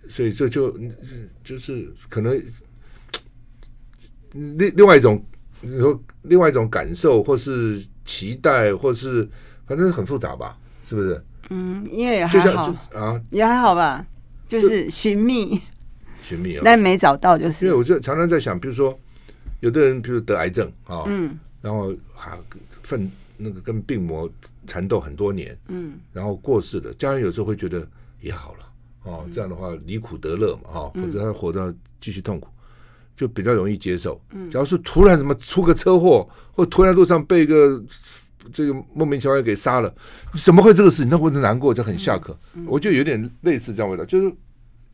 [0.07, 0.77] 所以这就
[1.43, 2.39] 就是可能
[4.33, 5.23] 另另外一种。
[5.61, 9.27] 你说另外一种感受，或是期待，或是
[9.67, 11.21] 反正很复杂吧，是不是？
[11.49, 14.07] 嗯，因为也还好啊，也还好吧，
[14.47, 15.61] 就是寻觅，
[16.23, 17.65] 寻觅啊，但没找到就是。
[17.65, 18.97] 因为我就常常在想，比如说
[19.59, 22.39] 有的人，比如得癌症啊，嗯，然后还
[22.81, 24.31] 奋那个跟病魔
[24.65, 27.85] 缠斗很多年，嗯，然后过世了，家人有时候会觉得
[28.21, 28.59] 也好了
[29.03, 32.47] 哦，这样的话离苦得乐嘛，哈，否则他活到继续痛苦。
[33.19, 34.17] 就比较容易接受。
[34.31, 37.83] 嗯，假如是突然什么出个车祸，或突然路上被一个
[38.53, 39.93] 这个莫名其妙给杀了，
[40.41, 41.09] 怎么会这个事情？
[41.09, 42.39] 那会难过，就很下课。
[42.65, 44.33] 我就有点类似这样味道，就是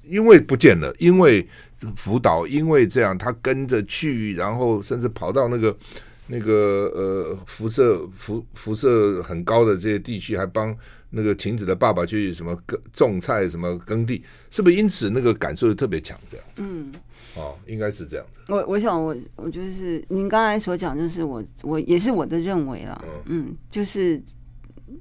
[0.01, 1.47] 因为不见了，因为
[1.95, 5.77] 辅导，因为这样他跟着去，然后甚至跑到那个
[6.25, 10.75] 那个呃辐射辐辐射很高的这些地区，还帮
[11.11, 14.75] 那个晴子的爸爸去什么耕种菜，什么耕地，是不是？
[14.75, 16.45] 因此那个感受就特别强，这样。
[16.55, 16.91] 嗯。
[17.35, 18.55] 哦，应该是这样的。
[18.55, 23.03] 我我想我我就是您刚才所讲，就是我我也是我的认为了。
[23.25, 24.21] 嗯，嗯，就是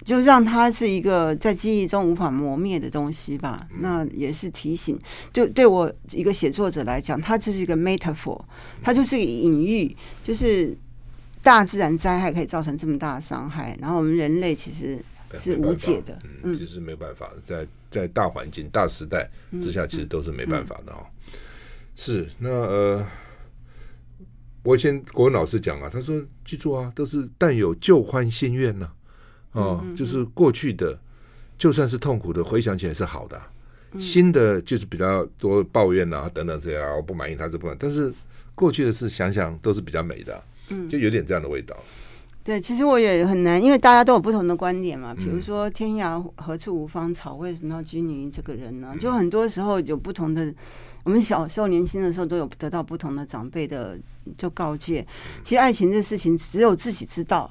[0.05, 3.69] 就让它是一个在记忆中无法磨灭的东西吧。
[3.71, 4.99] 嗯、那也是提醒，
[5.33, 8.43] 就对我一个写作者来讲，它就是一个 metaphor，
[8.83, 10.77] 它就是一个隐喻，就是
[11.43, 14.99] 大自然灾害可以造成这么大的伤害，然后我们人类其实
[15.39, 16.19] 是无解的。
[16.43, 21.07] 嗯，其实没办法，在在大环境、大时代之下，其实都是没办法的哦。
[21.97, 23.07] 是那呃，
[24.63, 28.91] 我以前国文老师讲啊，他说记住啊，都是但有旧欢新怨呢，
[29.53, 30.99] 啊，哦，嗯嗯嗯，就是过去的
[31.57, 33.41] 就算是痛苦的，回想起来是好的，
[33.93, 38.13] 嗯，新的就是比较多抱怨啊等等这样，我不满意他这部分，但是
[38.55, 41.77] 过去的事想想都是比较美的，嗯，就有点这样的味道。
[42.45, 45.15] 对，其实我也很难，因为大家都有不同的观点嘛。
[45.15, 48.95] 比如说“天涯何处无芳草”，为什么要拘泥于这个人呢？
[49.01, 50.53] 就很多时候有不同的。
[51.05, 53.99] 我们小时候年轻的时候都有得到不同的长辈的
[54.37, 55.07] 就告诫。
[55.43, 57.51] 其实爱情这事情只有自己知道，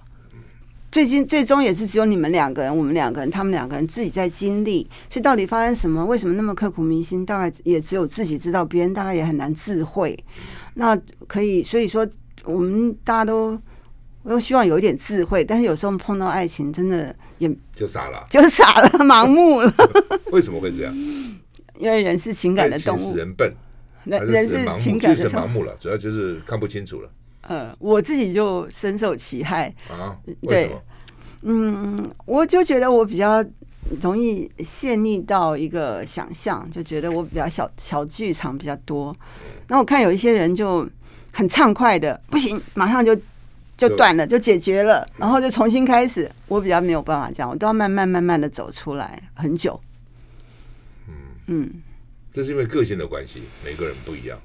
[0.91, 4.87] 最近最终也是只有你们两个人，我们两个人，他们两个人自己在经历。
[5.09, 6.05] 所以到底发生什么？
[6.05, 7.25] 为什么那么刻骨铭心？
[7.25, 10.15] 大概也只有自己知道，别人大概也很难智慧。
[10.75, 10.95] 那
[11.27, 12.07] 可以，所以说
[12.45, 13.59] 我们大家都。
[14.23, 19.73] 我又希望有一点智慧，但是有时候碰到爱情，真的也就傻了，就傻了，盲目了。
[20.31, 20.95] 为什么会这样？
[21.77, 23.53] 因为人是情感的动物，人笨，
[24.05, 27.09] 人人是情感的动物，盲目了，主要就是看不清楚了。
[27.41, 30.15] 呃，我自己就深受其害啊。
[30.43, 30.81] 为什么？
[31.41, 33.43] 嗯，我就觉得我比较
[33.99, 39.13] 容易陷溺到一个想象，就觉得我比较小小剧场比较多。
[39.67, 40.87] 那我看有一些人就
[41.33, 43.13] 很畅快的，不行，马上就。
[43.75, 46.29] 就断了，就解决了，然后就重新开始。
[46.47, 49.79] 我比较没有办法这样，我都要慢慢慢慢的走出来，很久。
[51.07, 51.13] 嗯
[51.47, 51.69] 嗯，
[52.31, 54.39] 这是因为个性的关系，每个人不一样。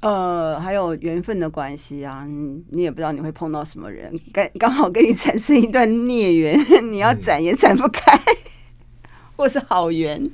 [0.00, 6.58] 呃，还有缘分的关系啊，你也不知道你会碰到什么人，刚刚好跟你产生一段孽缘，
[6.90, 10.28] 你要斩也斩不开，嗯、或是好缘，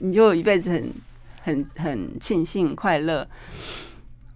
[0.00, 0.92] 你就一辈子很
[1.42, 3.26] 很很庆幸快乐。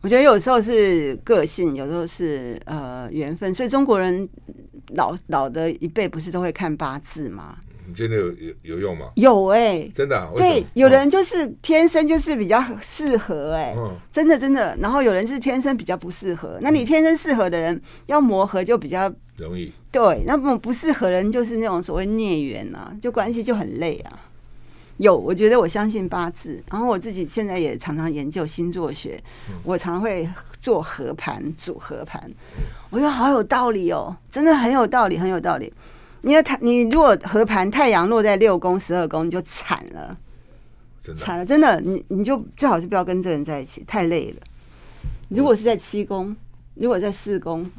[0.03, 4.29] 我觉得有时候是个性，有时候是呃缘分，所以中国人
[4.95, 7.57] 老老的一辈不是都会看八字吗？
[7.87, 9.11] 你觉得有有有用吗？
[9.17, 10.31] 有哎、欸，真的、啊。
[10.37, 14.77] 对，有的人就是天生就是比较适合哎、欸，嗯、真的真的。
[14.81, 19.73] 然后有人是天生比较不适合，那你天生适合的人要磨合就比较容易。
[19.91, 24.30] 对，那么不适合的人就是那种所谓孽缘啊，就关系就很累啊。
[25.01, 29.19] 有，我觉得我相信八字，然后我自己现在也常常研究星座学，
[29.65, 30.29] 我常会
[30.61, 32.21] 做合盘、组合盘，
[32.91, 35.73] 我觉得好有道理哦，真的很有道理，很有道理。
[36.21, 40.15] 你要太，你如果合盘太阳落在六宫、十二宫，你就惨了，
[41.17, 44.43] 惨了，真的，你你就最好是不要跟这个人在一起，太累了。
[45.31, 46.37] 如果是在七宫，
[46.75, 47.71] 如果在四宫。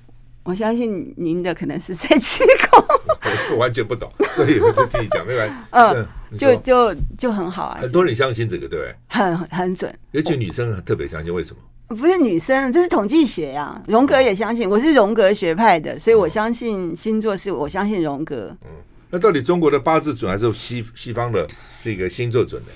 [0.43, 2.83] 我相信您的可能是在七宫，
[3.53, 5.53] 我完全不懂，所以我就听你讲，没关系。
[5.71, 7.79] 嗯，就就就很好啊。
[7.79, 8.95] 很多人相信这个，对不对？
[9.07, 11.95] 很很准，尤其女生特别相信，为什么？
[11.95, 13.79] 不是女生，这是统计学呀。
[13.87, 18.55] 荣格也相信，我是荣格学派的，所以我相信星座是我相信荣格。
[18.63, 18.71] 嗯，
[19.11, 21.47] 那到底中国的八字准还是西西方的
[21.79, 22.71] 这个星座准的？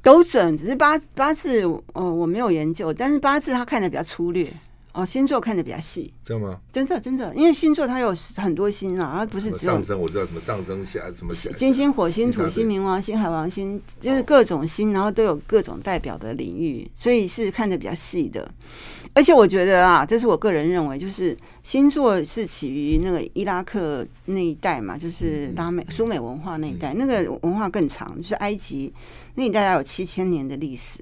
[0.00, 4.50] 都准，只是八八字，哦，我没有研究，但是八字他看的比较粗略。
[4.94, 6.60] 哦，星座看的比较细，真的吗？
[6.72, 18.48] 真的真的，因为星座它有很多星啊，它不是只有上升，我知道什么上升下什么金星、火星、土星、冥王星、海王星，就是各种星，然后都有各种代表的领域，所以是看的比较细的。
[19.14, 28.92] 而且我觉得啊，这是我个人认为，就是星座是起于那个伊拉克那一带嘛，就是拉美苏美文化那一带，那个文化更长，就是埃及
[29.34, 31.00] 那一带要有七千年的历史。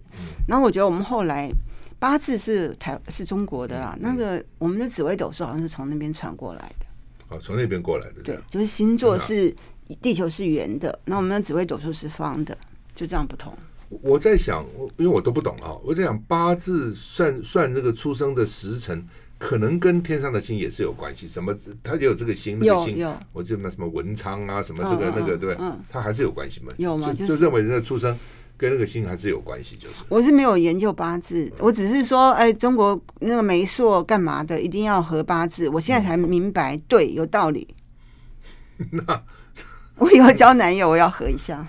[0.49, 1.51] 然后我觉得我们后来。
[2.03, 6.87] 八字是台是中国的啦，那个我们的紫微斗数好像是从那边传过来的。
[7.29, 8.21] 哦，从那边过来的。
[8.25, 9.55] 对，就是星座是
[10.01, 12.59] 地球是圆的，那我们的紫微斗数是方的，
[12.93, 13.57] 就这样不同。
[13.89, 19.07] 我在想，因为我都不懂啊，我在想八字算算这个出生的时辰，
[19.39, 21.29] 可能跟天上的星也是有关系。
[21.29, 21.57] 什么？
[21.85, 25.57] 它就有这个星，那个星，我就那什么文昌啊，什么这个那个，对，
[25.89, 26.73] 它还是有关系嘛？
[26.79, 27.13] 有吗？
[27.13, 28.19] 就认为人的出生。
[28.63, 35.69] 跟那个星还是有关系，就是我是没有研究八字，我只是说，哎，中国那个媒妁干嘛的，一定要合八字。
[35.69, 37.67] 我现在才明白，对，有道理。
[38.93, 39.23] 那
[39.99, 41.67] 我以后交男友，我要合一下。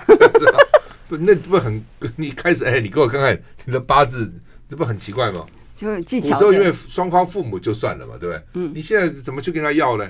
[1.09, 1.83] 不，那不很？
[2.15, 4.31] 你开始哎，你给我看看你的八字，
[4.69, 5.43] 这不很奇怪吗？
[5.75, 6.27] 就技巧。
[6.29, 8.43] 有时候因为双方父母就算了嘛，对不对？
[8.53, 8.71] 嗯。
[8.75, 10.07] 你现在怎么去跟他要呢？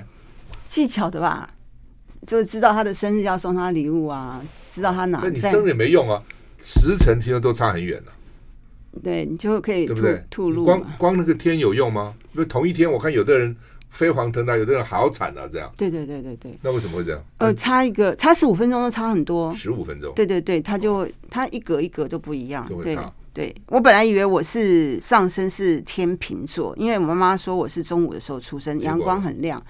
[0.68, 1.48] 技巧的吧，
[2.26, 5.20] 就知道他的生日要送他礼物啊，知道他哪。
[5.22, 6.22] 那你生日也没用啊。
[6.66, 8.12] 时辰听说都差很远了，
[9.02, 10.24] 对，你就可以对不对？
[10.30, 12.14] 吐露光光那个天有用吗？
[12.32, 13.54] 因为同一天，我看有的人
[13.90, 15.70] 飞黄腾达，有的人好惨啊，这样。
[15.76, 16.58] 对对对对对。
[16.62, 17.22] 那为什么会这样？
[17.36, 19.52] 呃，差一个，差十五分钟都差很多。
[19.54, 20.10] 十五分钟。
[20.16, 22.66] 对对对，他就他一格一格都不一样。
[22.66, 23.02] 就会差。
[23.34, 29.62] 对，对我本来以为我是上升是天秤座，因为我妈妈说我是中午的时候出生，阳光很亮。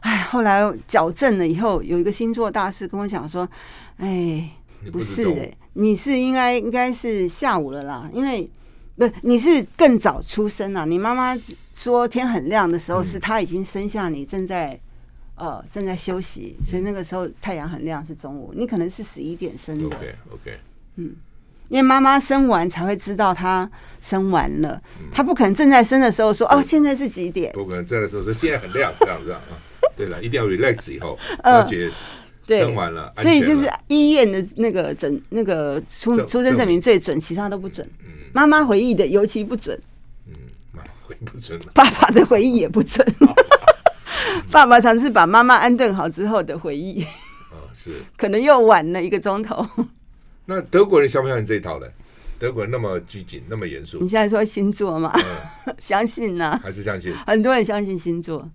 [0.00, 3.48] 哎，后来矫正了以后，有一个星座大师跟我讲说
[3.96, 4.50] ：“哎，
[4.90, 8.48] 不是的。”你是应该应该是下午了啦，因为
[8.96, 10.84] 不，你是更早出生啊。
[10.84, 11.36] 你妈妈
[11.72, 14.78] 说天很亮的时候，是她已经生下你，正在
[15.34, 18.52] 呃正在休息，所以那个时候太阳很亮是中午。
[18.54, 19.86] 你可能是十一点生的。
[19.86, 20.58] OK OK，
[20.94, 21.16] 嗯，
[21.68, 23.68] 因为妈妈生完才会知道她
[24.00, 24.80] 生完了，
[25.12, 27.50] 她不可能正在生的时候说哦，现在是几点？
[27.52, 29.58] 不可能正在生的时候说现在很亮，这样这样啊。
[29.96, 31.90] 对了，一定要 relax 以后， 而且
[32.48, 37.88] 生完了，所以就是医院的那个诊那个出出生证明最准，其他都不准。
[38.32, 39.78] 妈妈回忆的尤其不准。
[40.26, 40.34] 嗯，
[40.72, 41.60] 妈妈回忆不准。
[41.74, 43.06] 爸爸的回忆也不准。
[44.50, 47.06] 爸爸尝试把妈妈安顿好之后的回忆。
[47.72, 49.66] 是， 可能又晚了一个钟头。
[50.46, 51.86] 那德国人相不相信这一套呢？
[52.38, 53.98] 德国人那么拘谨，那么严肃。
[54.00, 55.10] 你现在说星座吗？
[55.66, 56.60] 嗯、相信呢、啊？
[56.62, 57.14] 还是相信？
[57.26, 58.46] 很多人相信星座。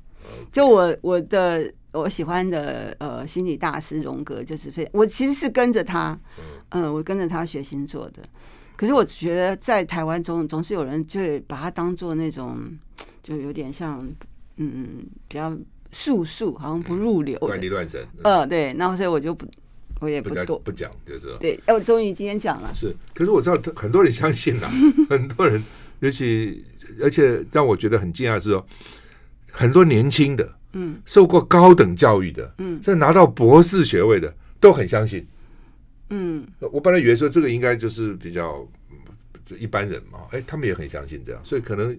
[0.51, 6.19] 就我我的我喜欢的呃心理大师荣格，就是非我其实是跟着他，
[6.71, 8.21] 嗯、呃，我跟着他学星座的。
[8.75, 12.57] 可是我觉得在台湾中总是有人就把他当做那种，
[13.23, 13.99] 就有点像
[14.57, 15.55] 嗯比较。
[15.91, 17.99] 素素好像不入流，怪力乱神。
[18.23, 19.43] 呃，对，那所以我就不，
[20.01, 21.59] 我也不多不讲，就是说对。
[21.65, 22.71] 哎，我终于今天讲了。
[22.71, 24.69] 是，可是我知道很多人相信啦，
[25.09, 25.63] 很多人，
[26.01, 26.63] 尤其
[27.01, 28.63] 而且让我觉得很惊讶的是说，
[29.49, 35.25] 很多年轻的，嗯，受过高等教育的，嗯，甚至拿到博士学位的，都很相信。
[36.09, 38.67] 嗯，我本来以为说这个应该就是比较
[39.45, 41.97] 就一般人嘛，哎，他们也很相信这样，所以可能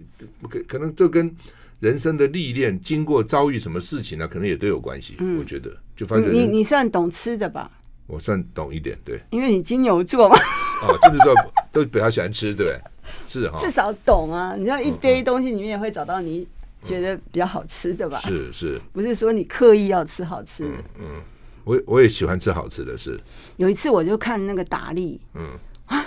[0.48, 1.34] 可可能这跟。
[1.80, 4.28] 人生的历练，经过遭遇什么事情呢？
[4.28, 5.16] 可能也都有关系。
[5.18, 7.70] 嗯，我觉得就发觉你你算懂吃的吧？
[8.06, 10.36] 我算懂一点，对，因为你金牛座嘛。
[10.82, 11.34] 哦， 金牛座
[11.72, 12.80] 都比较喜欢吃，对不对？
[13.24, 14.54] 是哈，至少懂啊。
[14.58, 16.46] 你知道一堆东西里面也会找到你
[16.84, 18.18] 觉得比较好吃的吧？
[18.20, 20.74] 是是，不是说你刻意要吃好吃的。
[20.98, 21.22] 嗯，
[21.64, 23.20] 我我也喜欢吃好吃的是。
[23.56, 25.46] 有一次我就看那个达利，嗯
[25.86, 26.06] 啊，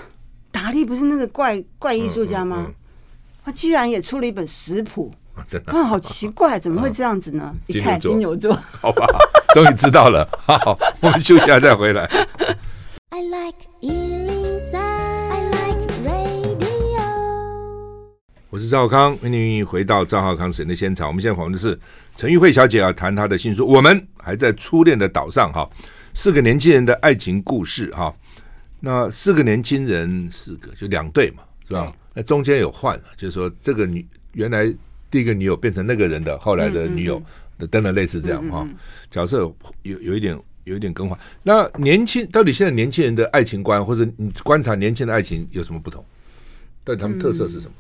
[0.52, 2.68] 达利不是那个怪怪艺术家吗？
[3.46, 5.12] 他居然也出了一本食谱。
[5.48, 7.54] 真的啊，好奇怪， 怎么会这样子呢？
[7.68, 9.08] 一看金牛座， 好吧，
[9.56, 10.28] 终于知道了。
[10.46, 12.06] 好，我们休息一下再回来。
[13.10, 14.23] I like 103,
[18.54, 21.08] 我是赵少康，欢迎回到赵浩康神的现场。
[21.08, 21.76] 我们现在访问的是
[22.16, 25.68] 陈玉慧小姐，啊谈她的新书《我们还在初恋的岛上》哈，
[26.14, 28.16] 四个年轻人的爱情故事哈。
[28.80, 31.92] 那四个年轻人，四个就两对嘛，是吧？
[32.14, 34.72] 那中间有换了，就是说这个女原来。
[35.10, 37.20] 第一个女友变成那个人的后来的女友
[37.58, 38.68] 的，等等类似这样哈，
[39.10, 41.18] 角色有有一点有一点更换。
[41.42, 46.06] 那年轻到底现在年轻人的爱情观，或者你观察年轻人的爱情有什么不同？
[46.84, 47.74] 到底他们特色是什么？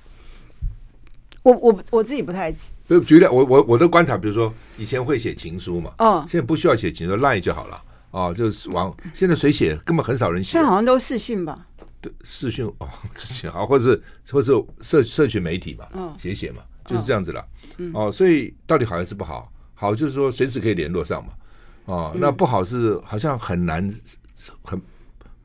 [1.43, 2.51] 我我我自己不太。
[2.83, 11.67] 就举例，我我我的观察，比如说以前会写情书嘛，哦，现在不需要写情书，line 就好了哦，就是往现在谁写根本很少人写，现在好像都视讯吧？
[12.01, 14.01] 对，视讯哦，视讯好，或者是
[14.31, 16.63] 或者是社社群媒体嘛，嗯，写写嘛。
[16.85, 17.41] 就是这样子了，
[17.93, 19.49] 哦，所以到底好还是不好？
[19.73, 21.31] 好就是说随时可以联络上嘛，
[21.85, 23.89] 哦，那不好是好像很难，
[24.61, 24.81] 很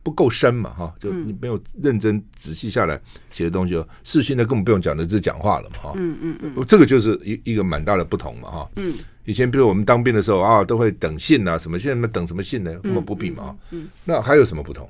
[0.08, 2.98] 不够深嘛，哈，就你没有认真仔细下来
[3.30, 8.94] 写的东西，视讯的根本不用讲的，就是讲话了嘛，哈，嗯嗯嗯，这个就是一一个蛮大的不同嘛，哈，嗯，
[9.26, 12.72] 以前比如我们当兵的时候啊，都会等信啊什么，现在等什么信呢？
[12.80, 14.88] 根本不必嘛，嗯，那还有什么不同？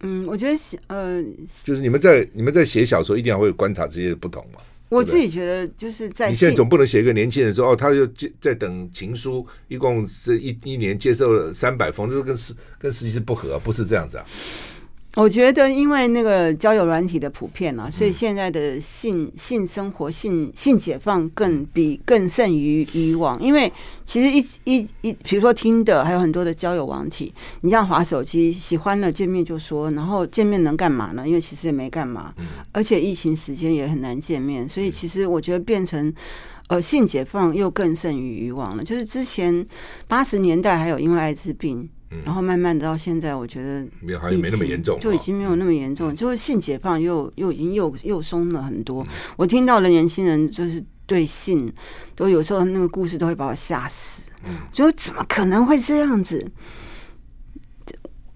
[0.00, 1.22] 嗯，我觉得写呃，
[1.62, 4.60] 就是你们在你们在写小说，一定要会观察这些不同嘛。
[4.94, 8.06] 我自己觉得就是在你现在总不能写一个年轻人说哦，他就
[8.40, 14.24] 在等情书，一共是一一年接受了三百封，这是跟实跟实际是不合，不是这样子啊。
[15.16, 23.40] 我觉得，因为那个交友软体的普遍啊，所以现在的性性生活、性性解放更比更胜于以往。
[23.40, 23.72] 因为
[24.04, 31.26] 其实一一一，比如说听的，还有很多的交友网体，你这样滑手机，喜欢了见面就说，然后见面能干嘛呢？
[31.28, 32.34] 因为其实也没干嘛，
[32.72, 36.12] 而且疫情时间也很难见面，所以其实我觉得变成
[36.66, 38.82] 呃性解放又更胜于以往了。
[38.82, 39.64] 就是之前
[40.08, 41.88] 八十年代还有因为艾滋病。
[42.24, 49.04] 然后慢慢的到现在，我觉得没有好像没那么严重，就已经没有那么严重，就是性解放又又已经又又松了很多。
[49.36, 51.72] 我听到的年轻人就是对性，
[52.14, 54.30] 都有时候那个故事都会把我吓死。
[54.70, 56.46] 就怎么可能会这样子？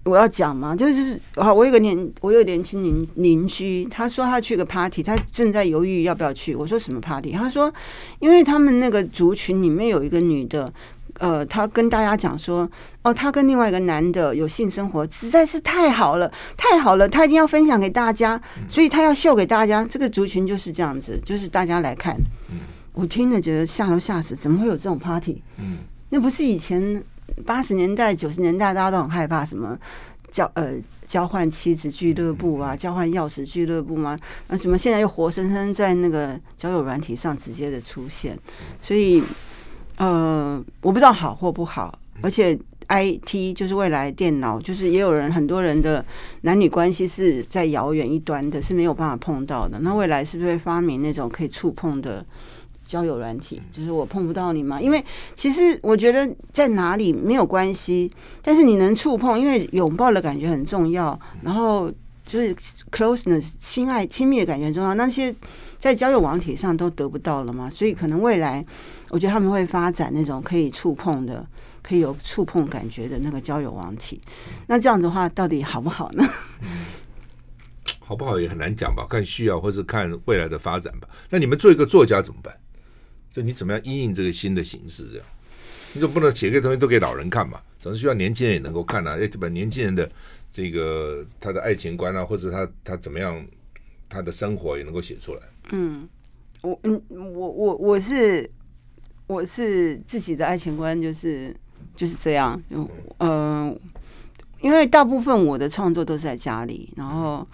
[0.03, 0.75] 我要讲嘛？
[0.75, 6.53] 就是好，我有个年，我有年轻邻邻居，他说他去个 party，他正在犹豫要不要去。
[6.53, 7.31] 我说什么 party？
[7.31, 7.71] 他说，
[8.19, 10.73] 因为他们那个族群里面有一个女的。
[11.19, 12.69] 呃，他跟大家讲说，
[13.01, 19.83] 哦，他跟另外一个男的有性生活，实在是太好了，太好了，他一定要分享给大家，所以他要秀给大家。
[19.83, 22.15] 这个族群就是这样子，就是大家来看。
[22.93, 25.41] 我听了觉得吓都吓死，怎么会有这种 party？
[25.57, 27.03] 嗯，那不是以前
[27.45, 29.77] 八十年代、九十年代大家都很害怕什么
[30.31, 30.73] 交呃
[31.05, 34.17] 交换妻子俱乐部啊，交换钥匙俱乐部吗？
[34.47, 38.39] 那什么现在又活生生在那个交友软体上直接的出现，
[38.81, 39.21] 所以。
[39.99, 46.03] 呃，我不知道好或不好，而且 IT 就是未来电脑，就是也有人很多人的
[46.41, 49.77] 男女关系是在遥远一端的，是没有办法碰到的。
[49.81, 52.25] 那未来是不是会发明那种可以触碰的
[52.85, 53.61] 交友软体？
[53.71, 54.81] 就是我碰不到你吗？
[54.81, 55.03] 因为
[55.35, 58.09] 其实我觉得在哪里没有关系，
[58.41, 61.19] 但是你能触碰，因为拥抱的感觉很重要。
[61.43, 61.91] 然后
[62.25, 62.55] 就是
[62.89, 64.95] closeness 亲爱亲密的感觉很重要。
[64.95, 65.35] 那些
[65.77, 68.65] 在交友网体上都得不到了嘛，所以可能未来
[69.09, 71.45] 我觉得他们会发展那种可以触碰的。
[71.81, 74.21] 可以有触碰感觉的那个交友网体，
[74.67, 76.23] 那这样的话到底好不好呢？
[78.01, 81.07] 好不好也很难讲吧，看需要或是看未来的发展吧。
[81.29, 82.53] 那你们做一个作家怎么办？
[83.31, 85.07] 就你怎么样应应这个新的形式？
[85.09, 85.25] 这样
[85.93, 87.59] 你总不能写个东西都给老人看嘛？
[87.79, 89.17] 总是需要年轻人也能够看啊。
[89.17, 90.07] 要把年轻人的
[90.51, 93.43] 这个他的爱情观啊，或者他他怎么样
[94.09, 95.41] 他的生活也能够写出来。
[95.71, 96.07] 嗯，
[96.61, 98.51] 我嗯我我我是
[99.29, 101.55] 我是自己的爱情观就是。
[101.95, 103.75] 就是这样，嗯、呃，
[104.61, 107.45] 因为大部分我的创作都是在家里，然后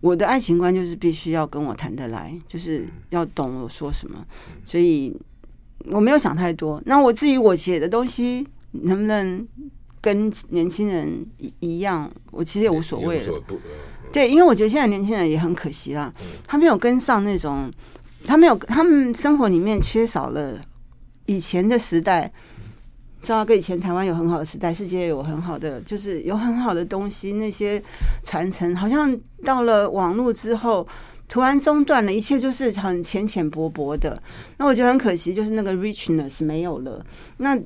[0.00, 4.24] 我的爱情观就是必须要跟我谈得来，就是要懂我说什么，
[4.64, 5.14] 所以
[5.90, 6.82] 我没有想太多。
[6.86, 9.46] 那我至于我写的东西能不能
[10.00, 11.26] 跟年轻人
[11.60, 13.34] 一样，我其实也无所谓了。
[14.14, 16.10] 对，因为我觉得现在年轻人也很可惜啦，
[16.46, 17.70] 他没有跟上那种，
[18.24, 20.58] 他没有，他们生活里面缺少了
[21.26, 22.32] 以前的时代。
[23.22, 27.82] 知道跟以前台湾有很好的时代，世界有很好的，就是有很好的东西，那些
[28.22, 30.86] 传承好像到了网络之后，
[31.26, 34.22] 突然中断了，一切就是很浅浅薄薄的。
[34.58, 37.02] 那我觉得很可惜，就是那个 richness 没有了。
[37.38, 37.58] 那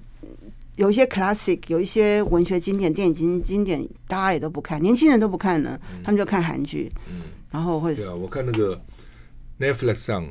[0.77, 6.89] 有一些 classic，有一些文学经典、电影经经典，大家也都不看，年轻人都不看呢，他们就看韩剧。
[7.11, 8.81] 嗯，然后会对啊，我看那个
[9.59, 10.25] Netflix 上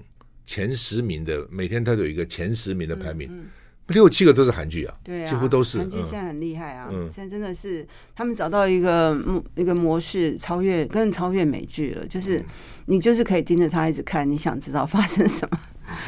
[0.47, 3.29] 前十名的，每天它都有一个前十名的排名。
[3.29, 3.45] 嗯嗯
[3.87, 5.77] 六七个都是韩剧啊，对啊，几乎都是。
[5.77, 12.05] 韩剧现在很厉害啊，嗯、现在真的是他们找到一个模一个模式，超越，更超越美剧了。
[12.05, 12.43] 就是
[12.87, 15.59] 你就是可以盯着它一直看，你想知道发生什么？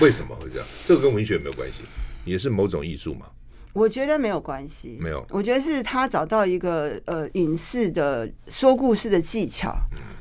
[0.01, 0.67] 为什么会这样？
[0.85, 1.83] 这个跟文学没有关系，
[2.25, 3.27] 也是某种艺术嘛？
[3.71, 5.25] 我觉得没有关系，没有。
[5.29, 9.73] 我觉得是他找到一个呃影视的说故事的技巧，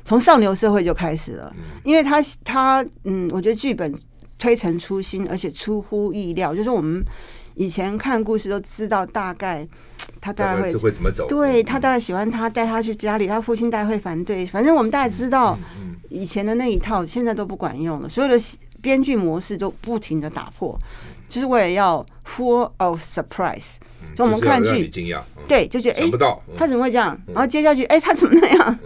[0.09, 3.93] 从上流社会就开始了，因为他他嗯，我觉得剧本
[4.39, 7.05] 推陈出新，而且出乎意料，就是我们。
[7.55, 9.67] 以前看故事都知道大概
[10.21, 15.59] 他大概会会怎么走，对他大概喜欢他带他去家里，他父亲大概会反对，反正我们大概知道
[16.07, 18.41] 以前的那一套现在都不管用了，所有的
[18.81, 20.79] 编剧模式都不停的打破，
[21.27, 23.75] 就是为了要 full of surprise，
[24.15, 24.89] 就我们看剧
[25.49, 26.09] 对就觉得哎，
[26.57, 27.19] 他怎么会这样？
[27.27, 28.79] 然后接下去哎，他怎么那样？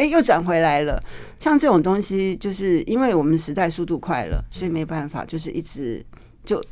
[0.00, 0.98] 哎，又转回来了。
[1.38, 6.04] 像这种东西，就是因为我们时代速度快了，所以没办法，就是一直
[6.44, 6.62] 就。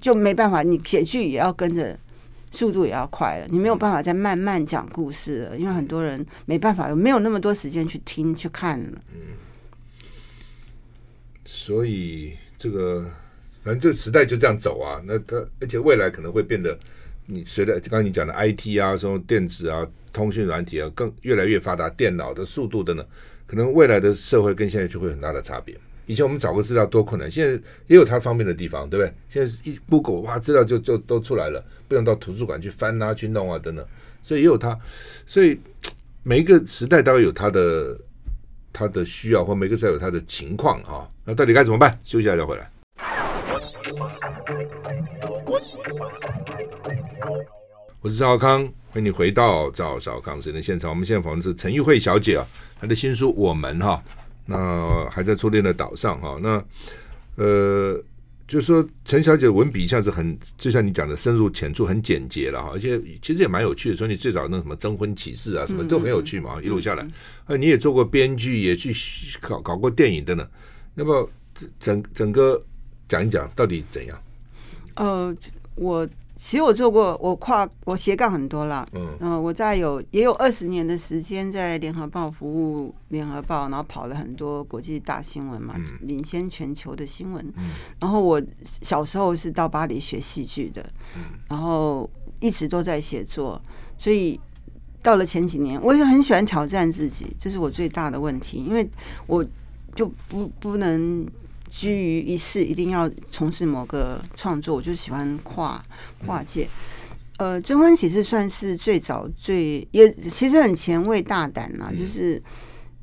[0.00, 1.96] 就没办法，你写剧也要跟着
[2.50, 9.00] 速度也要快了，你没有办法再慢慢讲故事了，因为很多人没办法，没有那么多时间去听去看了。
[9.14, 9.20] 嗯，
[11.44, 13.08] 所以这个
[13.62, 16.76] 反正这个时代就这样走啊，那它而且未来可能会变得，
[17.30, 23.06] 你随着刚刚你讲的 IT 啊，什么电子啊、通讯软体啊，更越来越发达，电脑的速度等等，
[23.46, 25.76] 可能未来的社会跟现在就会有很大的差别。
[26.06, 27.52] 以前我们找个资料多困难，现在
[27.86, 29.14] 也有它方便的地方，对不对？
[29.28, 33.86] 现在一 Google 哇，资料就就都出来了，不用到图书馆去翻啊、去弄啊等等，
[34.20, 34.76] 所以也有它。
[35.24, 35.56] 所以
[36.24, 37.96] 每一个时代都有它的
[38.72, 41.08] 它的需要，或每个时代有它的情况啊。
[41.24, 41.96] 那到底该怎么办？
[42.02, 42.68] 休息一下再回来。
[45.50, 45.58] 我
[48.08, 50.88] 是赵少康，欢迎你回到赵少康时间的现场。
[50.88, 52.46] 我们现在访问的是陈玉慧小姐啊，
[52.80, 54.00] 她的新书《我们》哈。
[54.46, 56.64] 那还在初恋的岛上哈，那
[57.34, 58.00] 呃，
[58.46, 63.96] 就是说陈小姐的文笔一向是很，就像你讲的深入浅出，很简洁了哈，而且其实也蛮有趣的。
[63.96, 67.04] 说你最早那什么征婚启事啊，什么都很有趣嘛，嗯、一路下来，
[67.46, 68.94] 呃，你也做过编剧，也去
[69.40, 70.48] 搞搞过电影等等。
[70.94, 71.28] 那么
[71.80, 72.62] 整整个
[73.08, 74.16] 讲一讲到底怎样？
[74.96, 75.34] 呃，
[75.76, 76.08] 我。
[76.42, 78.88] 其实我做过，我跨我斜杠很多了。
[78.94, 87.46] 嗯，呃，我在有也有二十年的时间在联合报服务联合报，然后跑了很多国际大新闻嘛，嗯、领先全球的新闻。
[87.58, 90.82] 嗯，然后我小时候是到巴黎学戏剧的，
[91.14, 92.08] 嗯，然后
[92.40, 93.60] 一直都在写作，
[93.98, 94.40] 所以
[95.02, 98.88] 到了前几年，我也很喜欢挑战自己，这是我最大的问题，因为
[99.26, 99.44] 我
[99.94, 101.26] 就不不能。
[101.70, 105.80] 居于一世，一定要从事某个创作，我就喜欢跨
[106.26, 106.68] 跨界。
[107.38, 112.42] 呃，征婚启事算是最早最也其实很前卫大胆啦，就是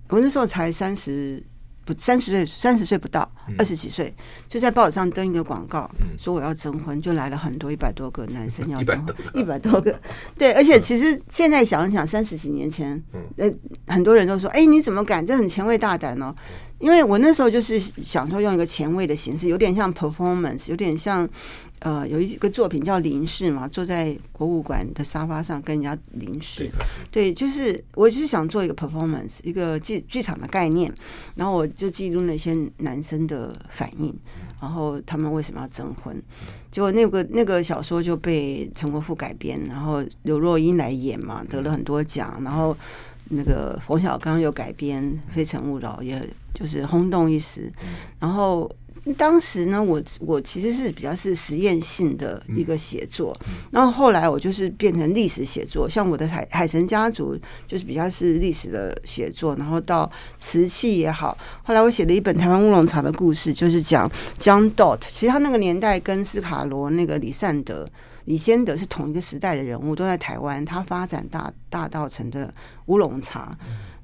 [0.09, 1.43] 我那时候才三十
[1.87, 4.13] 不三十岁，三十岁不到，二十几岁，
[4.49, 9.97] 就在报纸上登一个广告，说我要征婚，就来了很多一百多个男生要 征婚，一百多个，
[10.37, 13.01] 对，而且其实现在想一想，三十几年前，
[13.37, 13.49] 呃，
[13.87, 15.25] 很多人都说，哎，你怎么敢？
[15.25, 16.35] 这很前卫大胆哦，
[16.79, 21.27] 因为我那时候就是想说用一个前卫的形式，有点像 performance，有点像。
[21.81, 26.69] 呃，有一个作品叫《凝视》嘛，坐在博物馆的沙发上跟人家凝视。
[27.11, 30.91] 对，就是我就是想做一个 performance，一个剧剧场的概念，
[31.35, 34.11] 然后我就记录那些男生的反应，
[34.59, 36.19] 然后他们为什么要征婚。
[36.71, 42.41] 结果那个那个小说就被陈国富改编，然后刘若英来演嘛，得了很多奖。
[42.43, 42.75] 然后
[43.29, 45.03] 那个冯小刚又改编
[45.35, 47.71] 《非诚勿扰》，也就是轰动一时。
[48.19, 48.67] 然后。
[49.13, 53.35] 当时呢，我我其实是比较是实验性的一个写作，
[53.71, 57.37] 然后后来我就是变成历史写作，像我的海海神家族
[57.67, 67.87] 就是比较是历史的写作，然后到瓷器也好，后来我写了一本台湾乌龙茶的故事，就是讲 John Dot，其实他那个年代跟斯卡罗那个李善德、
[68.25, 72.53] 李先德是同一个时代的人物，都在台湾，他发展大大道城的
[72.87, 73.57] 乌龙茶。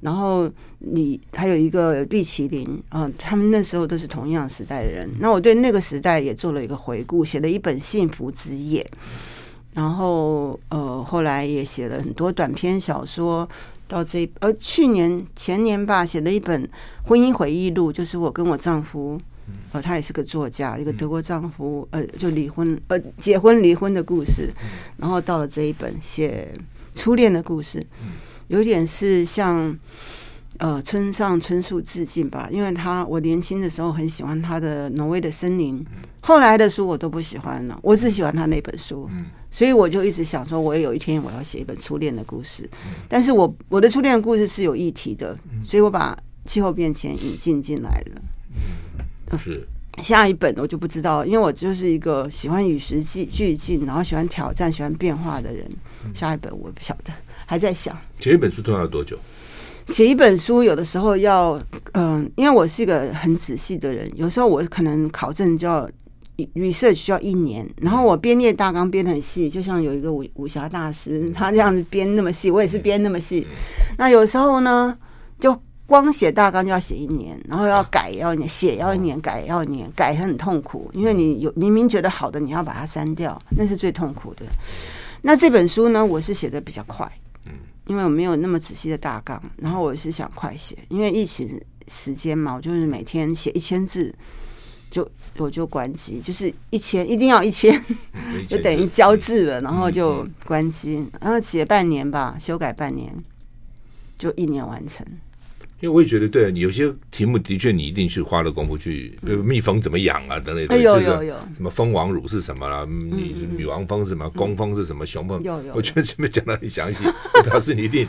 [0.03, 5.09] 然后你还有一个毕麒麟啊，他们那时候都是同样时代的人。
[5.19, 8.85] 那我对那个时代也做了一个回顾，写了一本《幸福之夜》。
[9.73, 13.47] 然后呃，后来也写了很多短篇小说。
[13.85, 16.67] 到这呃，去年前年吧，写了一本
[17.05, 19.19] 婚姻回忆录，就是我跟我丈夫，
[19.71, 24.49] 呃，他也是个作家，一个德国丈夫，呃，就离婚呃，结婚离婚的故事。
[24.97, 26.51] 然后到了这一本写
[26.95, 27.85] 初恋的故事。
[28.47, 29.77] 有点是向
[30.57, 35.79] 呃村上春树致敬吧，因为他我年轻的时候很喜欢他的《挪威的森林》，
[36.21, 39.09] 后来的书我都不喜欢了，我只喜欢他那本书，
[39.49, 42.69] 所以我就一直想说，我也有一天我要写一本初恋的故事，
[43.07, 49.37] 但是我我的初恋的故事是有议题的，所以我把气候变迁引进进来了。
[49.37, 49.67] 是。
[50.01, 55.63] 下一本我就不知道，因为我就是一个喜欢与时俱进，然后喜欢挑战、喜欢变化的人。
[56.15, 57.13] 下一本我不晓得。
[57.45, 59.17] 还在想写一本书通常要多久？
[59.87, 61.59] 写一本书有的时候要，
[61.91, 65.89] 嗯，因为我是一个很仔细的人，有时候我可能考证就要
[66.55, 73.45] research 需要一年，然后我编列大纲编很细，就像有一个武武侠大师，他这样子编那么细，我也是编那么细。
[73.97, 74.97] 那有时候呢，
[75.37, 75.53] 就
[75.85, 84.45] 光写大纲就要写一年，然后要改要一年，写要一年，改要一年，改很痛苦，因为你有明明觉得好的，你要把它删掉，那是最痛苦的。
[85.23, 87.11] 那这本书呢，我是写的比较快。
[87.87, 94.13] 因为我没有那么仔细的大纲，然后我是想快写，因为疫情时间嘛，我就是每天写一千字，
[94.89, 97.83] 就我就关机，就是一千一定要一千，
[98.47, 103.13] 就等于交字了，然后就关机，然后写半年吧，修改半年，
[104.17, 105.05] 就一年完成。
[105.83, 115.73] 因为我也觉得，对你有些题目的确，你一定去花了功夫去，比如蜜蜂怎么养啊等等，有有有，什么蜂王乳是什么啦，女女王蜂是什么，工蜂是什么，雄蜂，有有。
[115.75, 117.03] 我觉得前面讲的很详细，
[117.43, 118.07] 表示你一定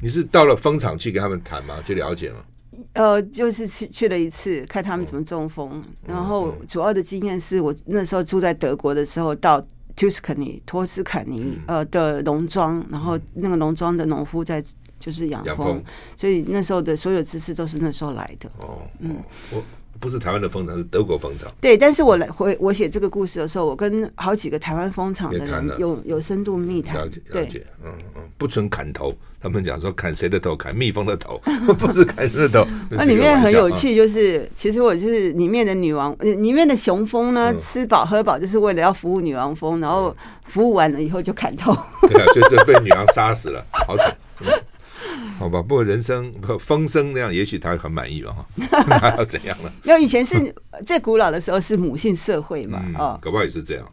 [0.00, 1.80] 你是到了蜂场去跟他们谈吗？
[1.86, 2.38] 去了解吗？
[2.94, 9.64] 呃，就是去去了一次，看他们怎么种蜂，然后主要的经验是我那时候住在德国的时候，到
[9.96, 14.60] Tuscan 尼托斯卡尼呃的农庄，然后那个农庄的农夫在。
[15.02, 15.82] 就是养蜂，
[16.16, 18.48] 所以那时候的所有知识都是那时候来的。
[18.60, 19.16] 哦，嗯，
[19.50, 19.60] 我
[19.98, 21.50] 不是台湾的蜂场，是德国蜂场。
[21.60, 26.96] 对，但是我来回我写这个故事的时候，我跟好几个台湾蜂场的人有有深度密谈。
[26.96, 30.56] 了解，了解，嗯嗯，不准砍头，他们讲说砍谁的头？
[30.56, 31.40] 砍蜜蜂的头，
[31.78, 32.68] 不是砍人的头。
[32.90, 41.72] 那里面很有趣，就是其实我就是里面的女王，里面的雄蜂呢，吃饱喝饱，就是为了要服务女王蜂，然后服务完了以后就砍头。
[42.08, 44.16] 对啊，就是被女王杀死了，好惨。
[45.42, 48.30] 好吧，不过人生不风声那样，也许他很满意吧？
[48.30, 48.46] 哈，
[48.88, 49.72] 那要怎样了？
[49.82, 50.54] 因为以前是
[50.86, 53.84] 最古老的时候是母性社会嘛，啊、嗯，搞不好也是这样。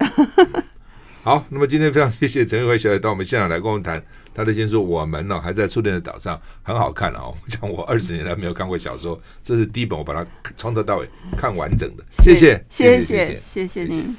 [1.24, 4.02] 好，那么今天非常谢谢陈玉辉小姐到我们现场来跟我们谈
[4.34, 7.24] 她的新书《我们呢还在初恋的岛上》，很好看啊！
[7.47, 10.26] 讲我二十年来没有看过小说，这是第一本我把它
[10.56, 12.04] 从头到尾看完整的。
[12.24, 14.16] 谢谢，谢谢，谢谢您。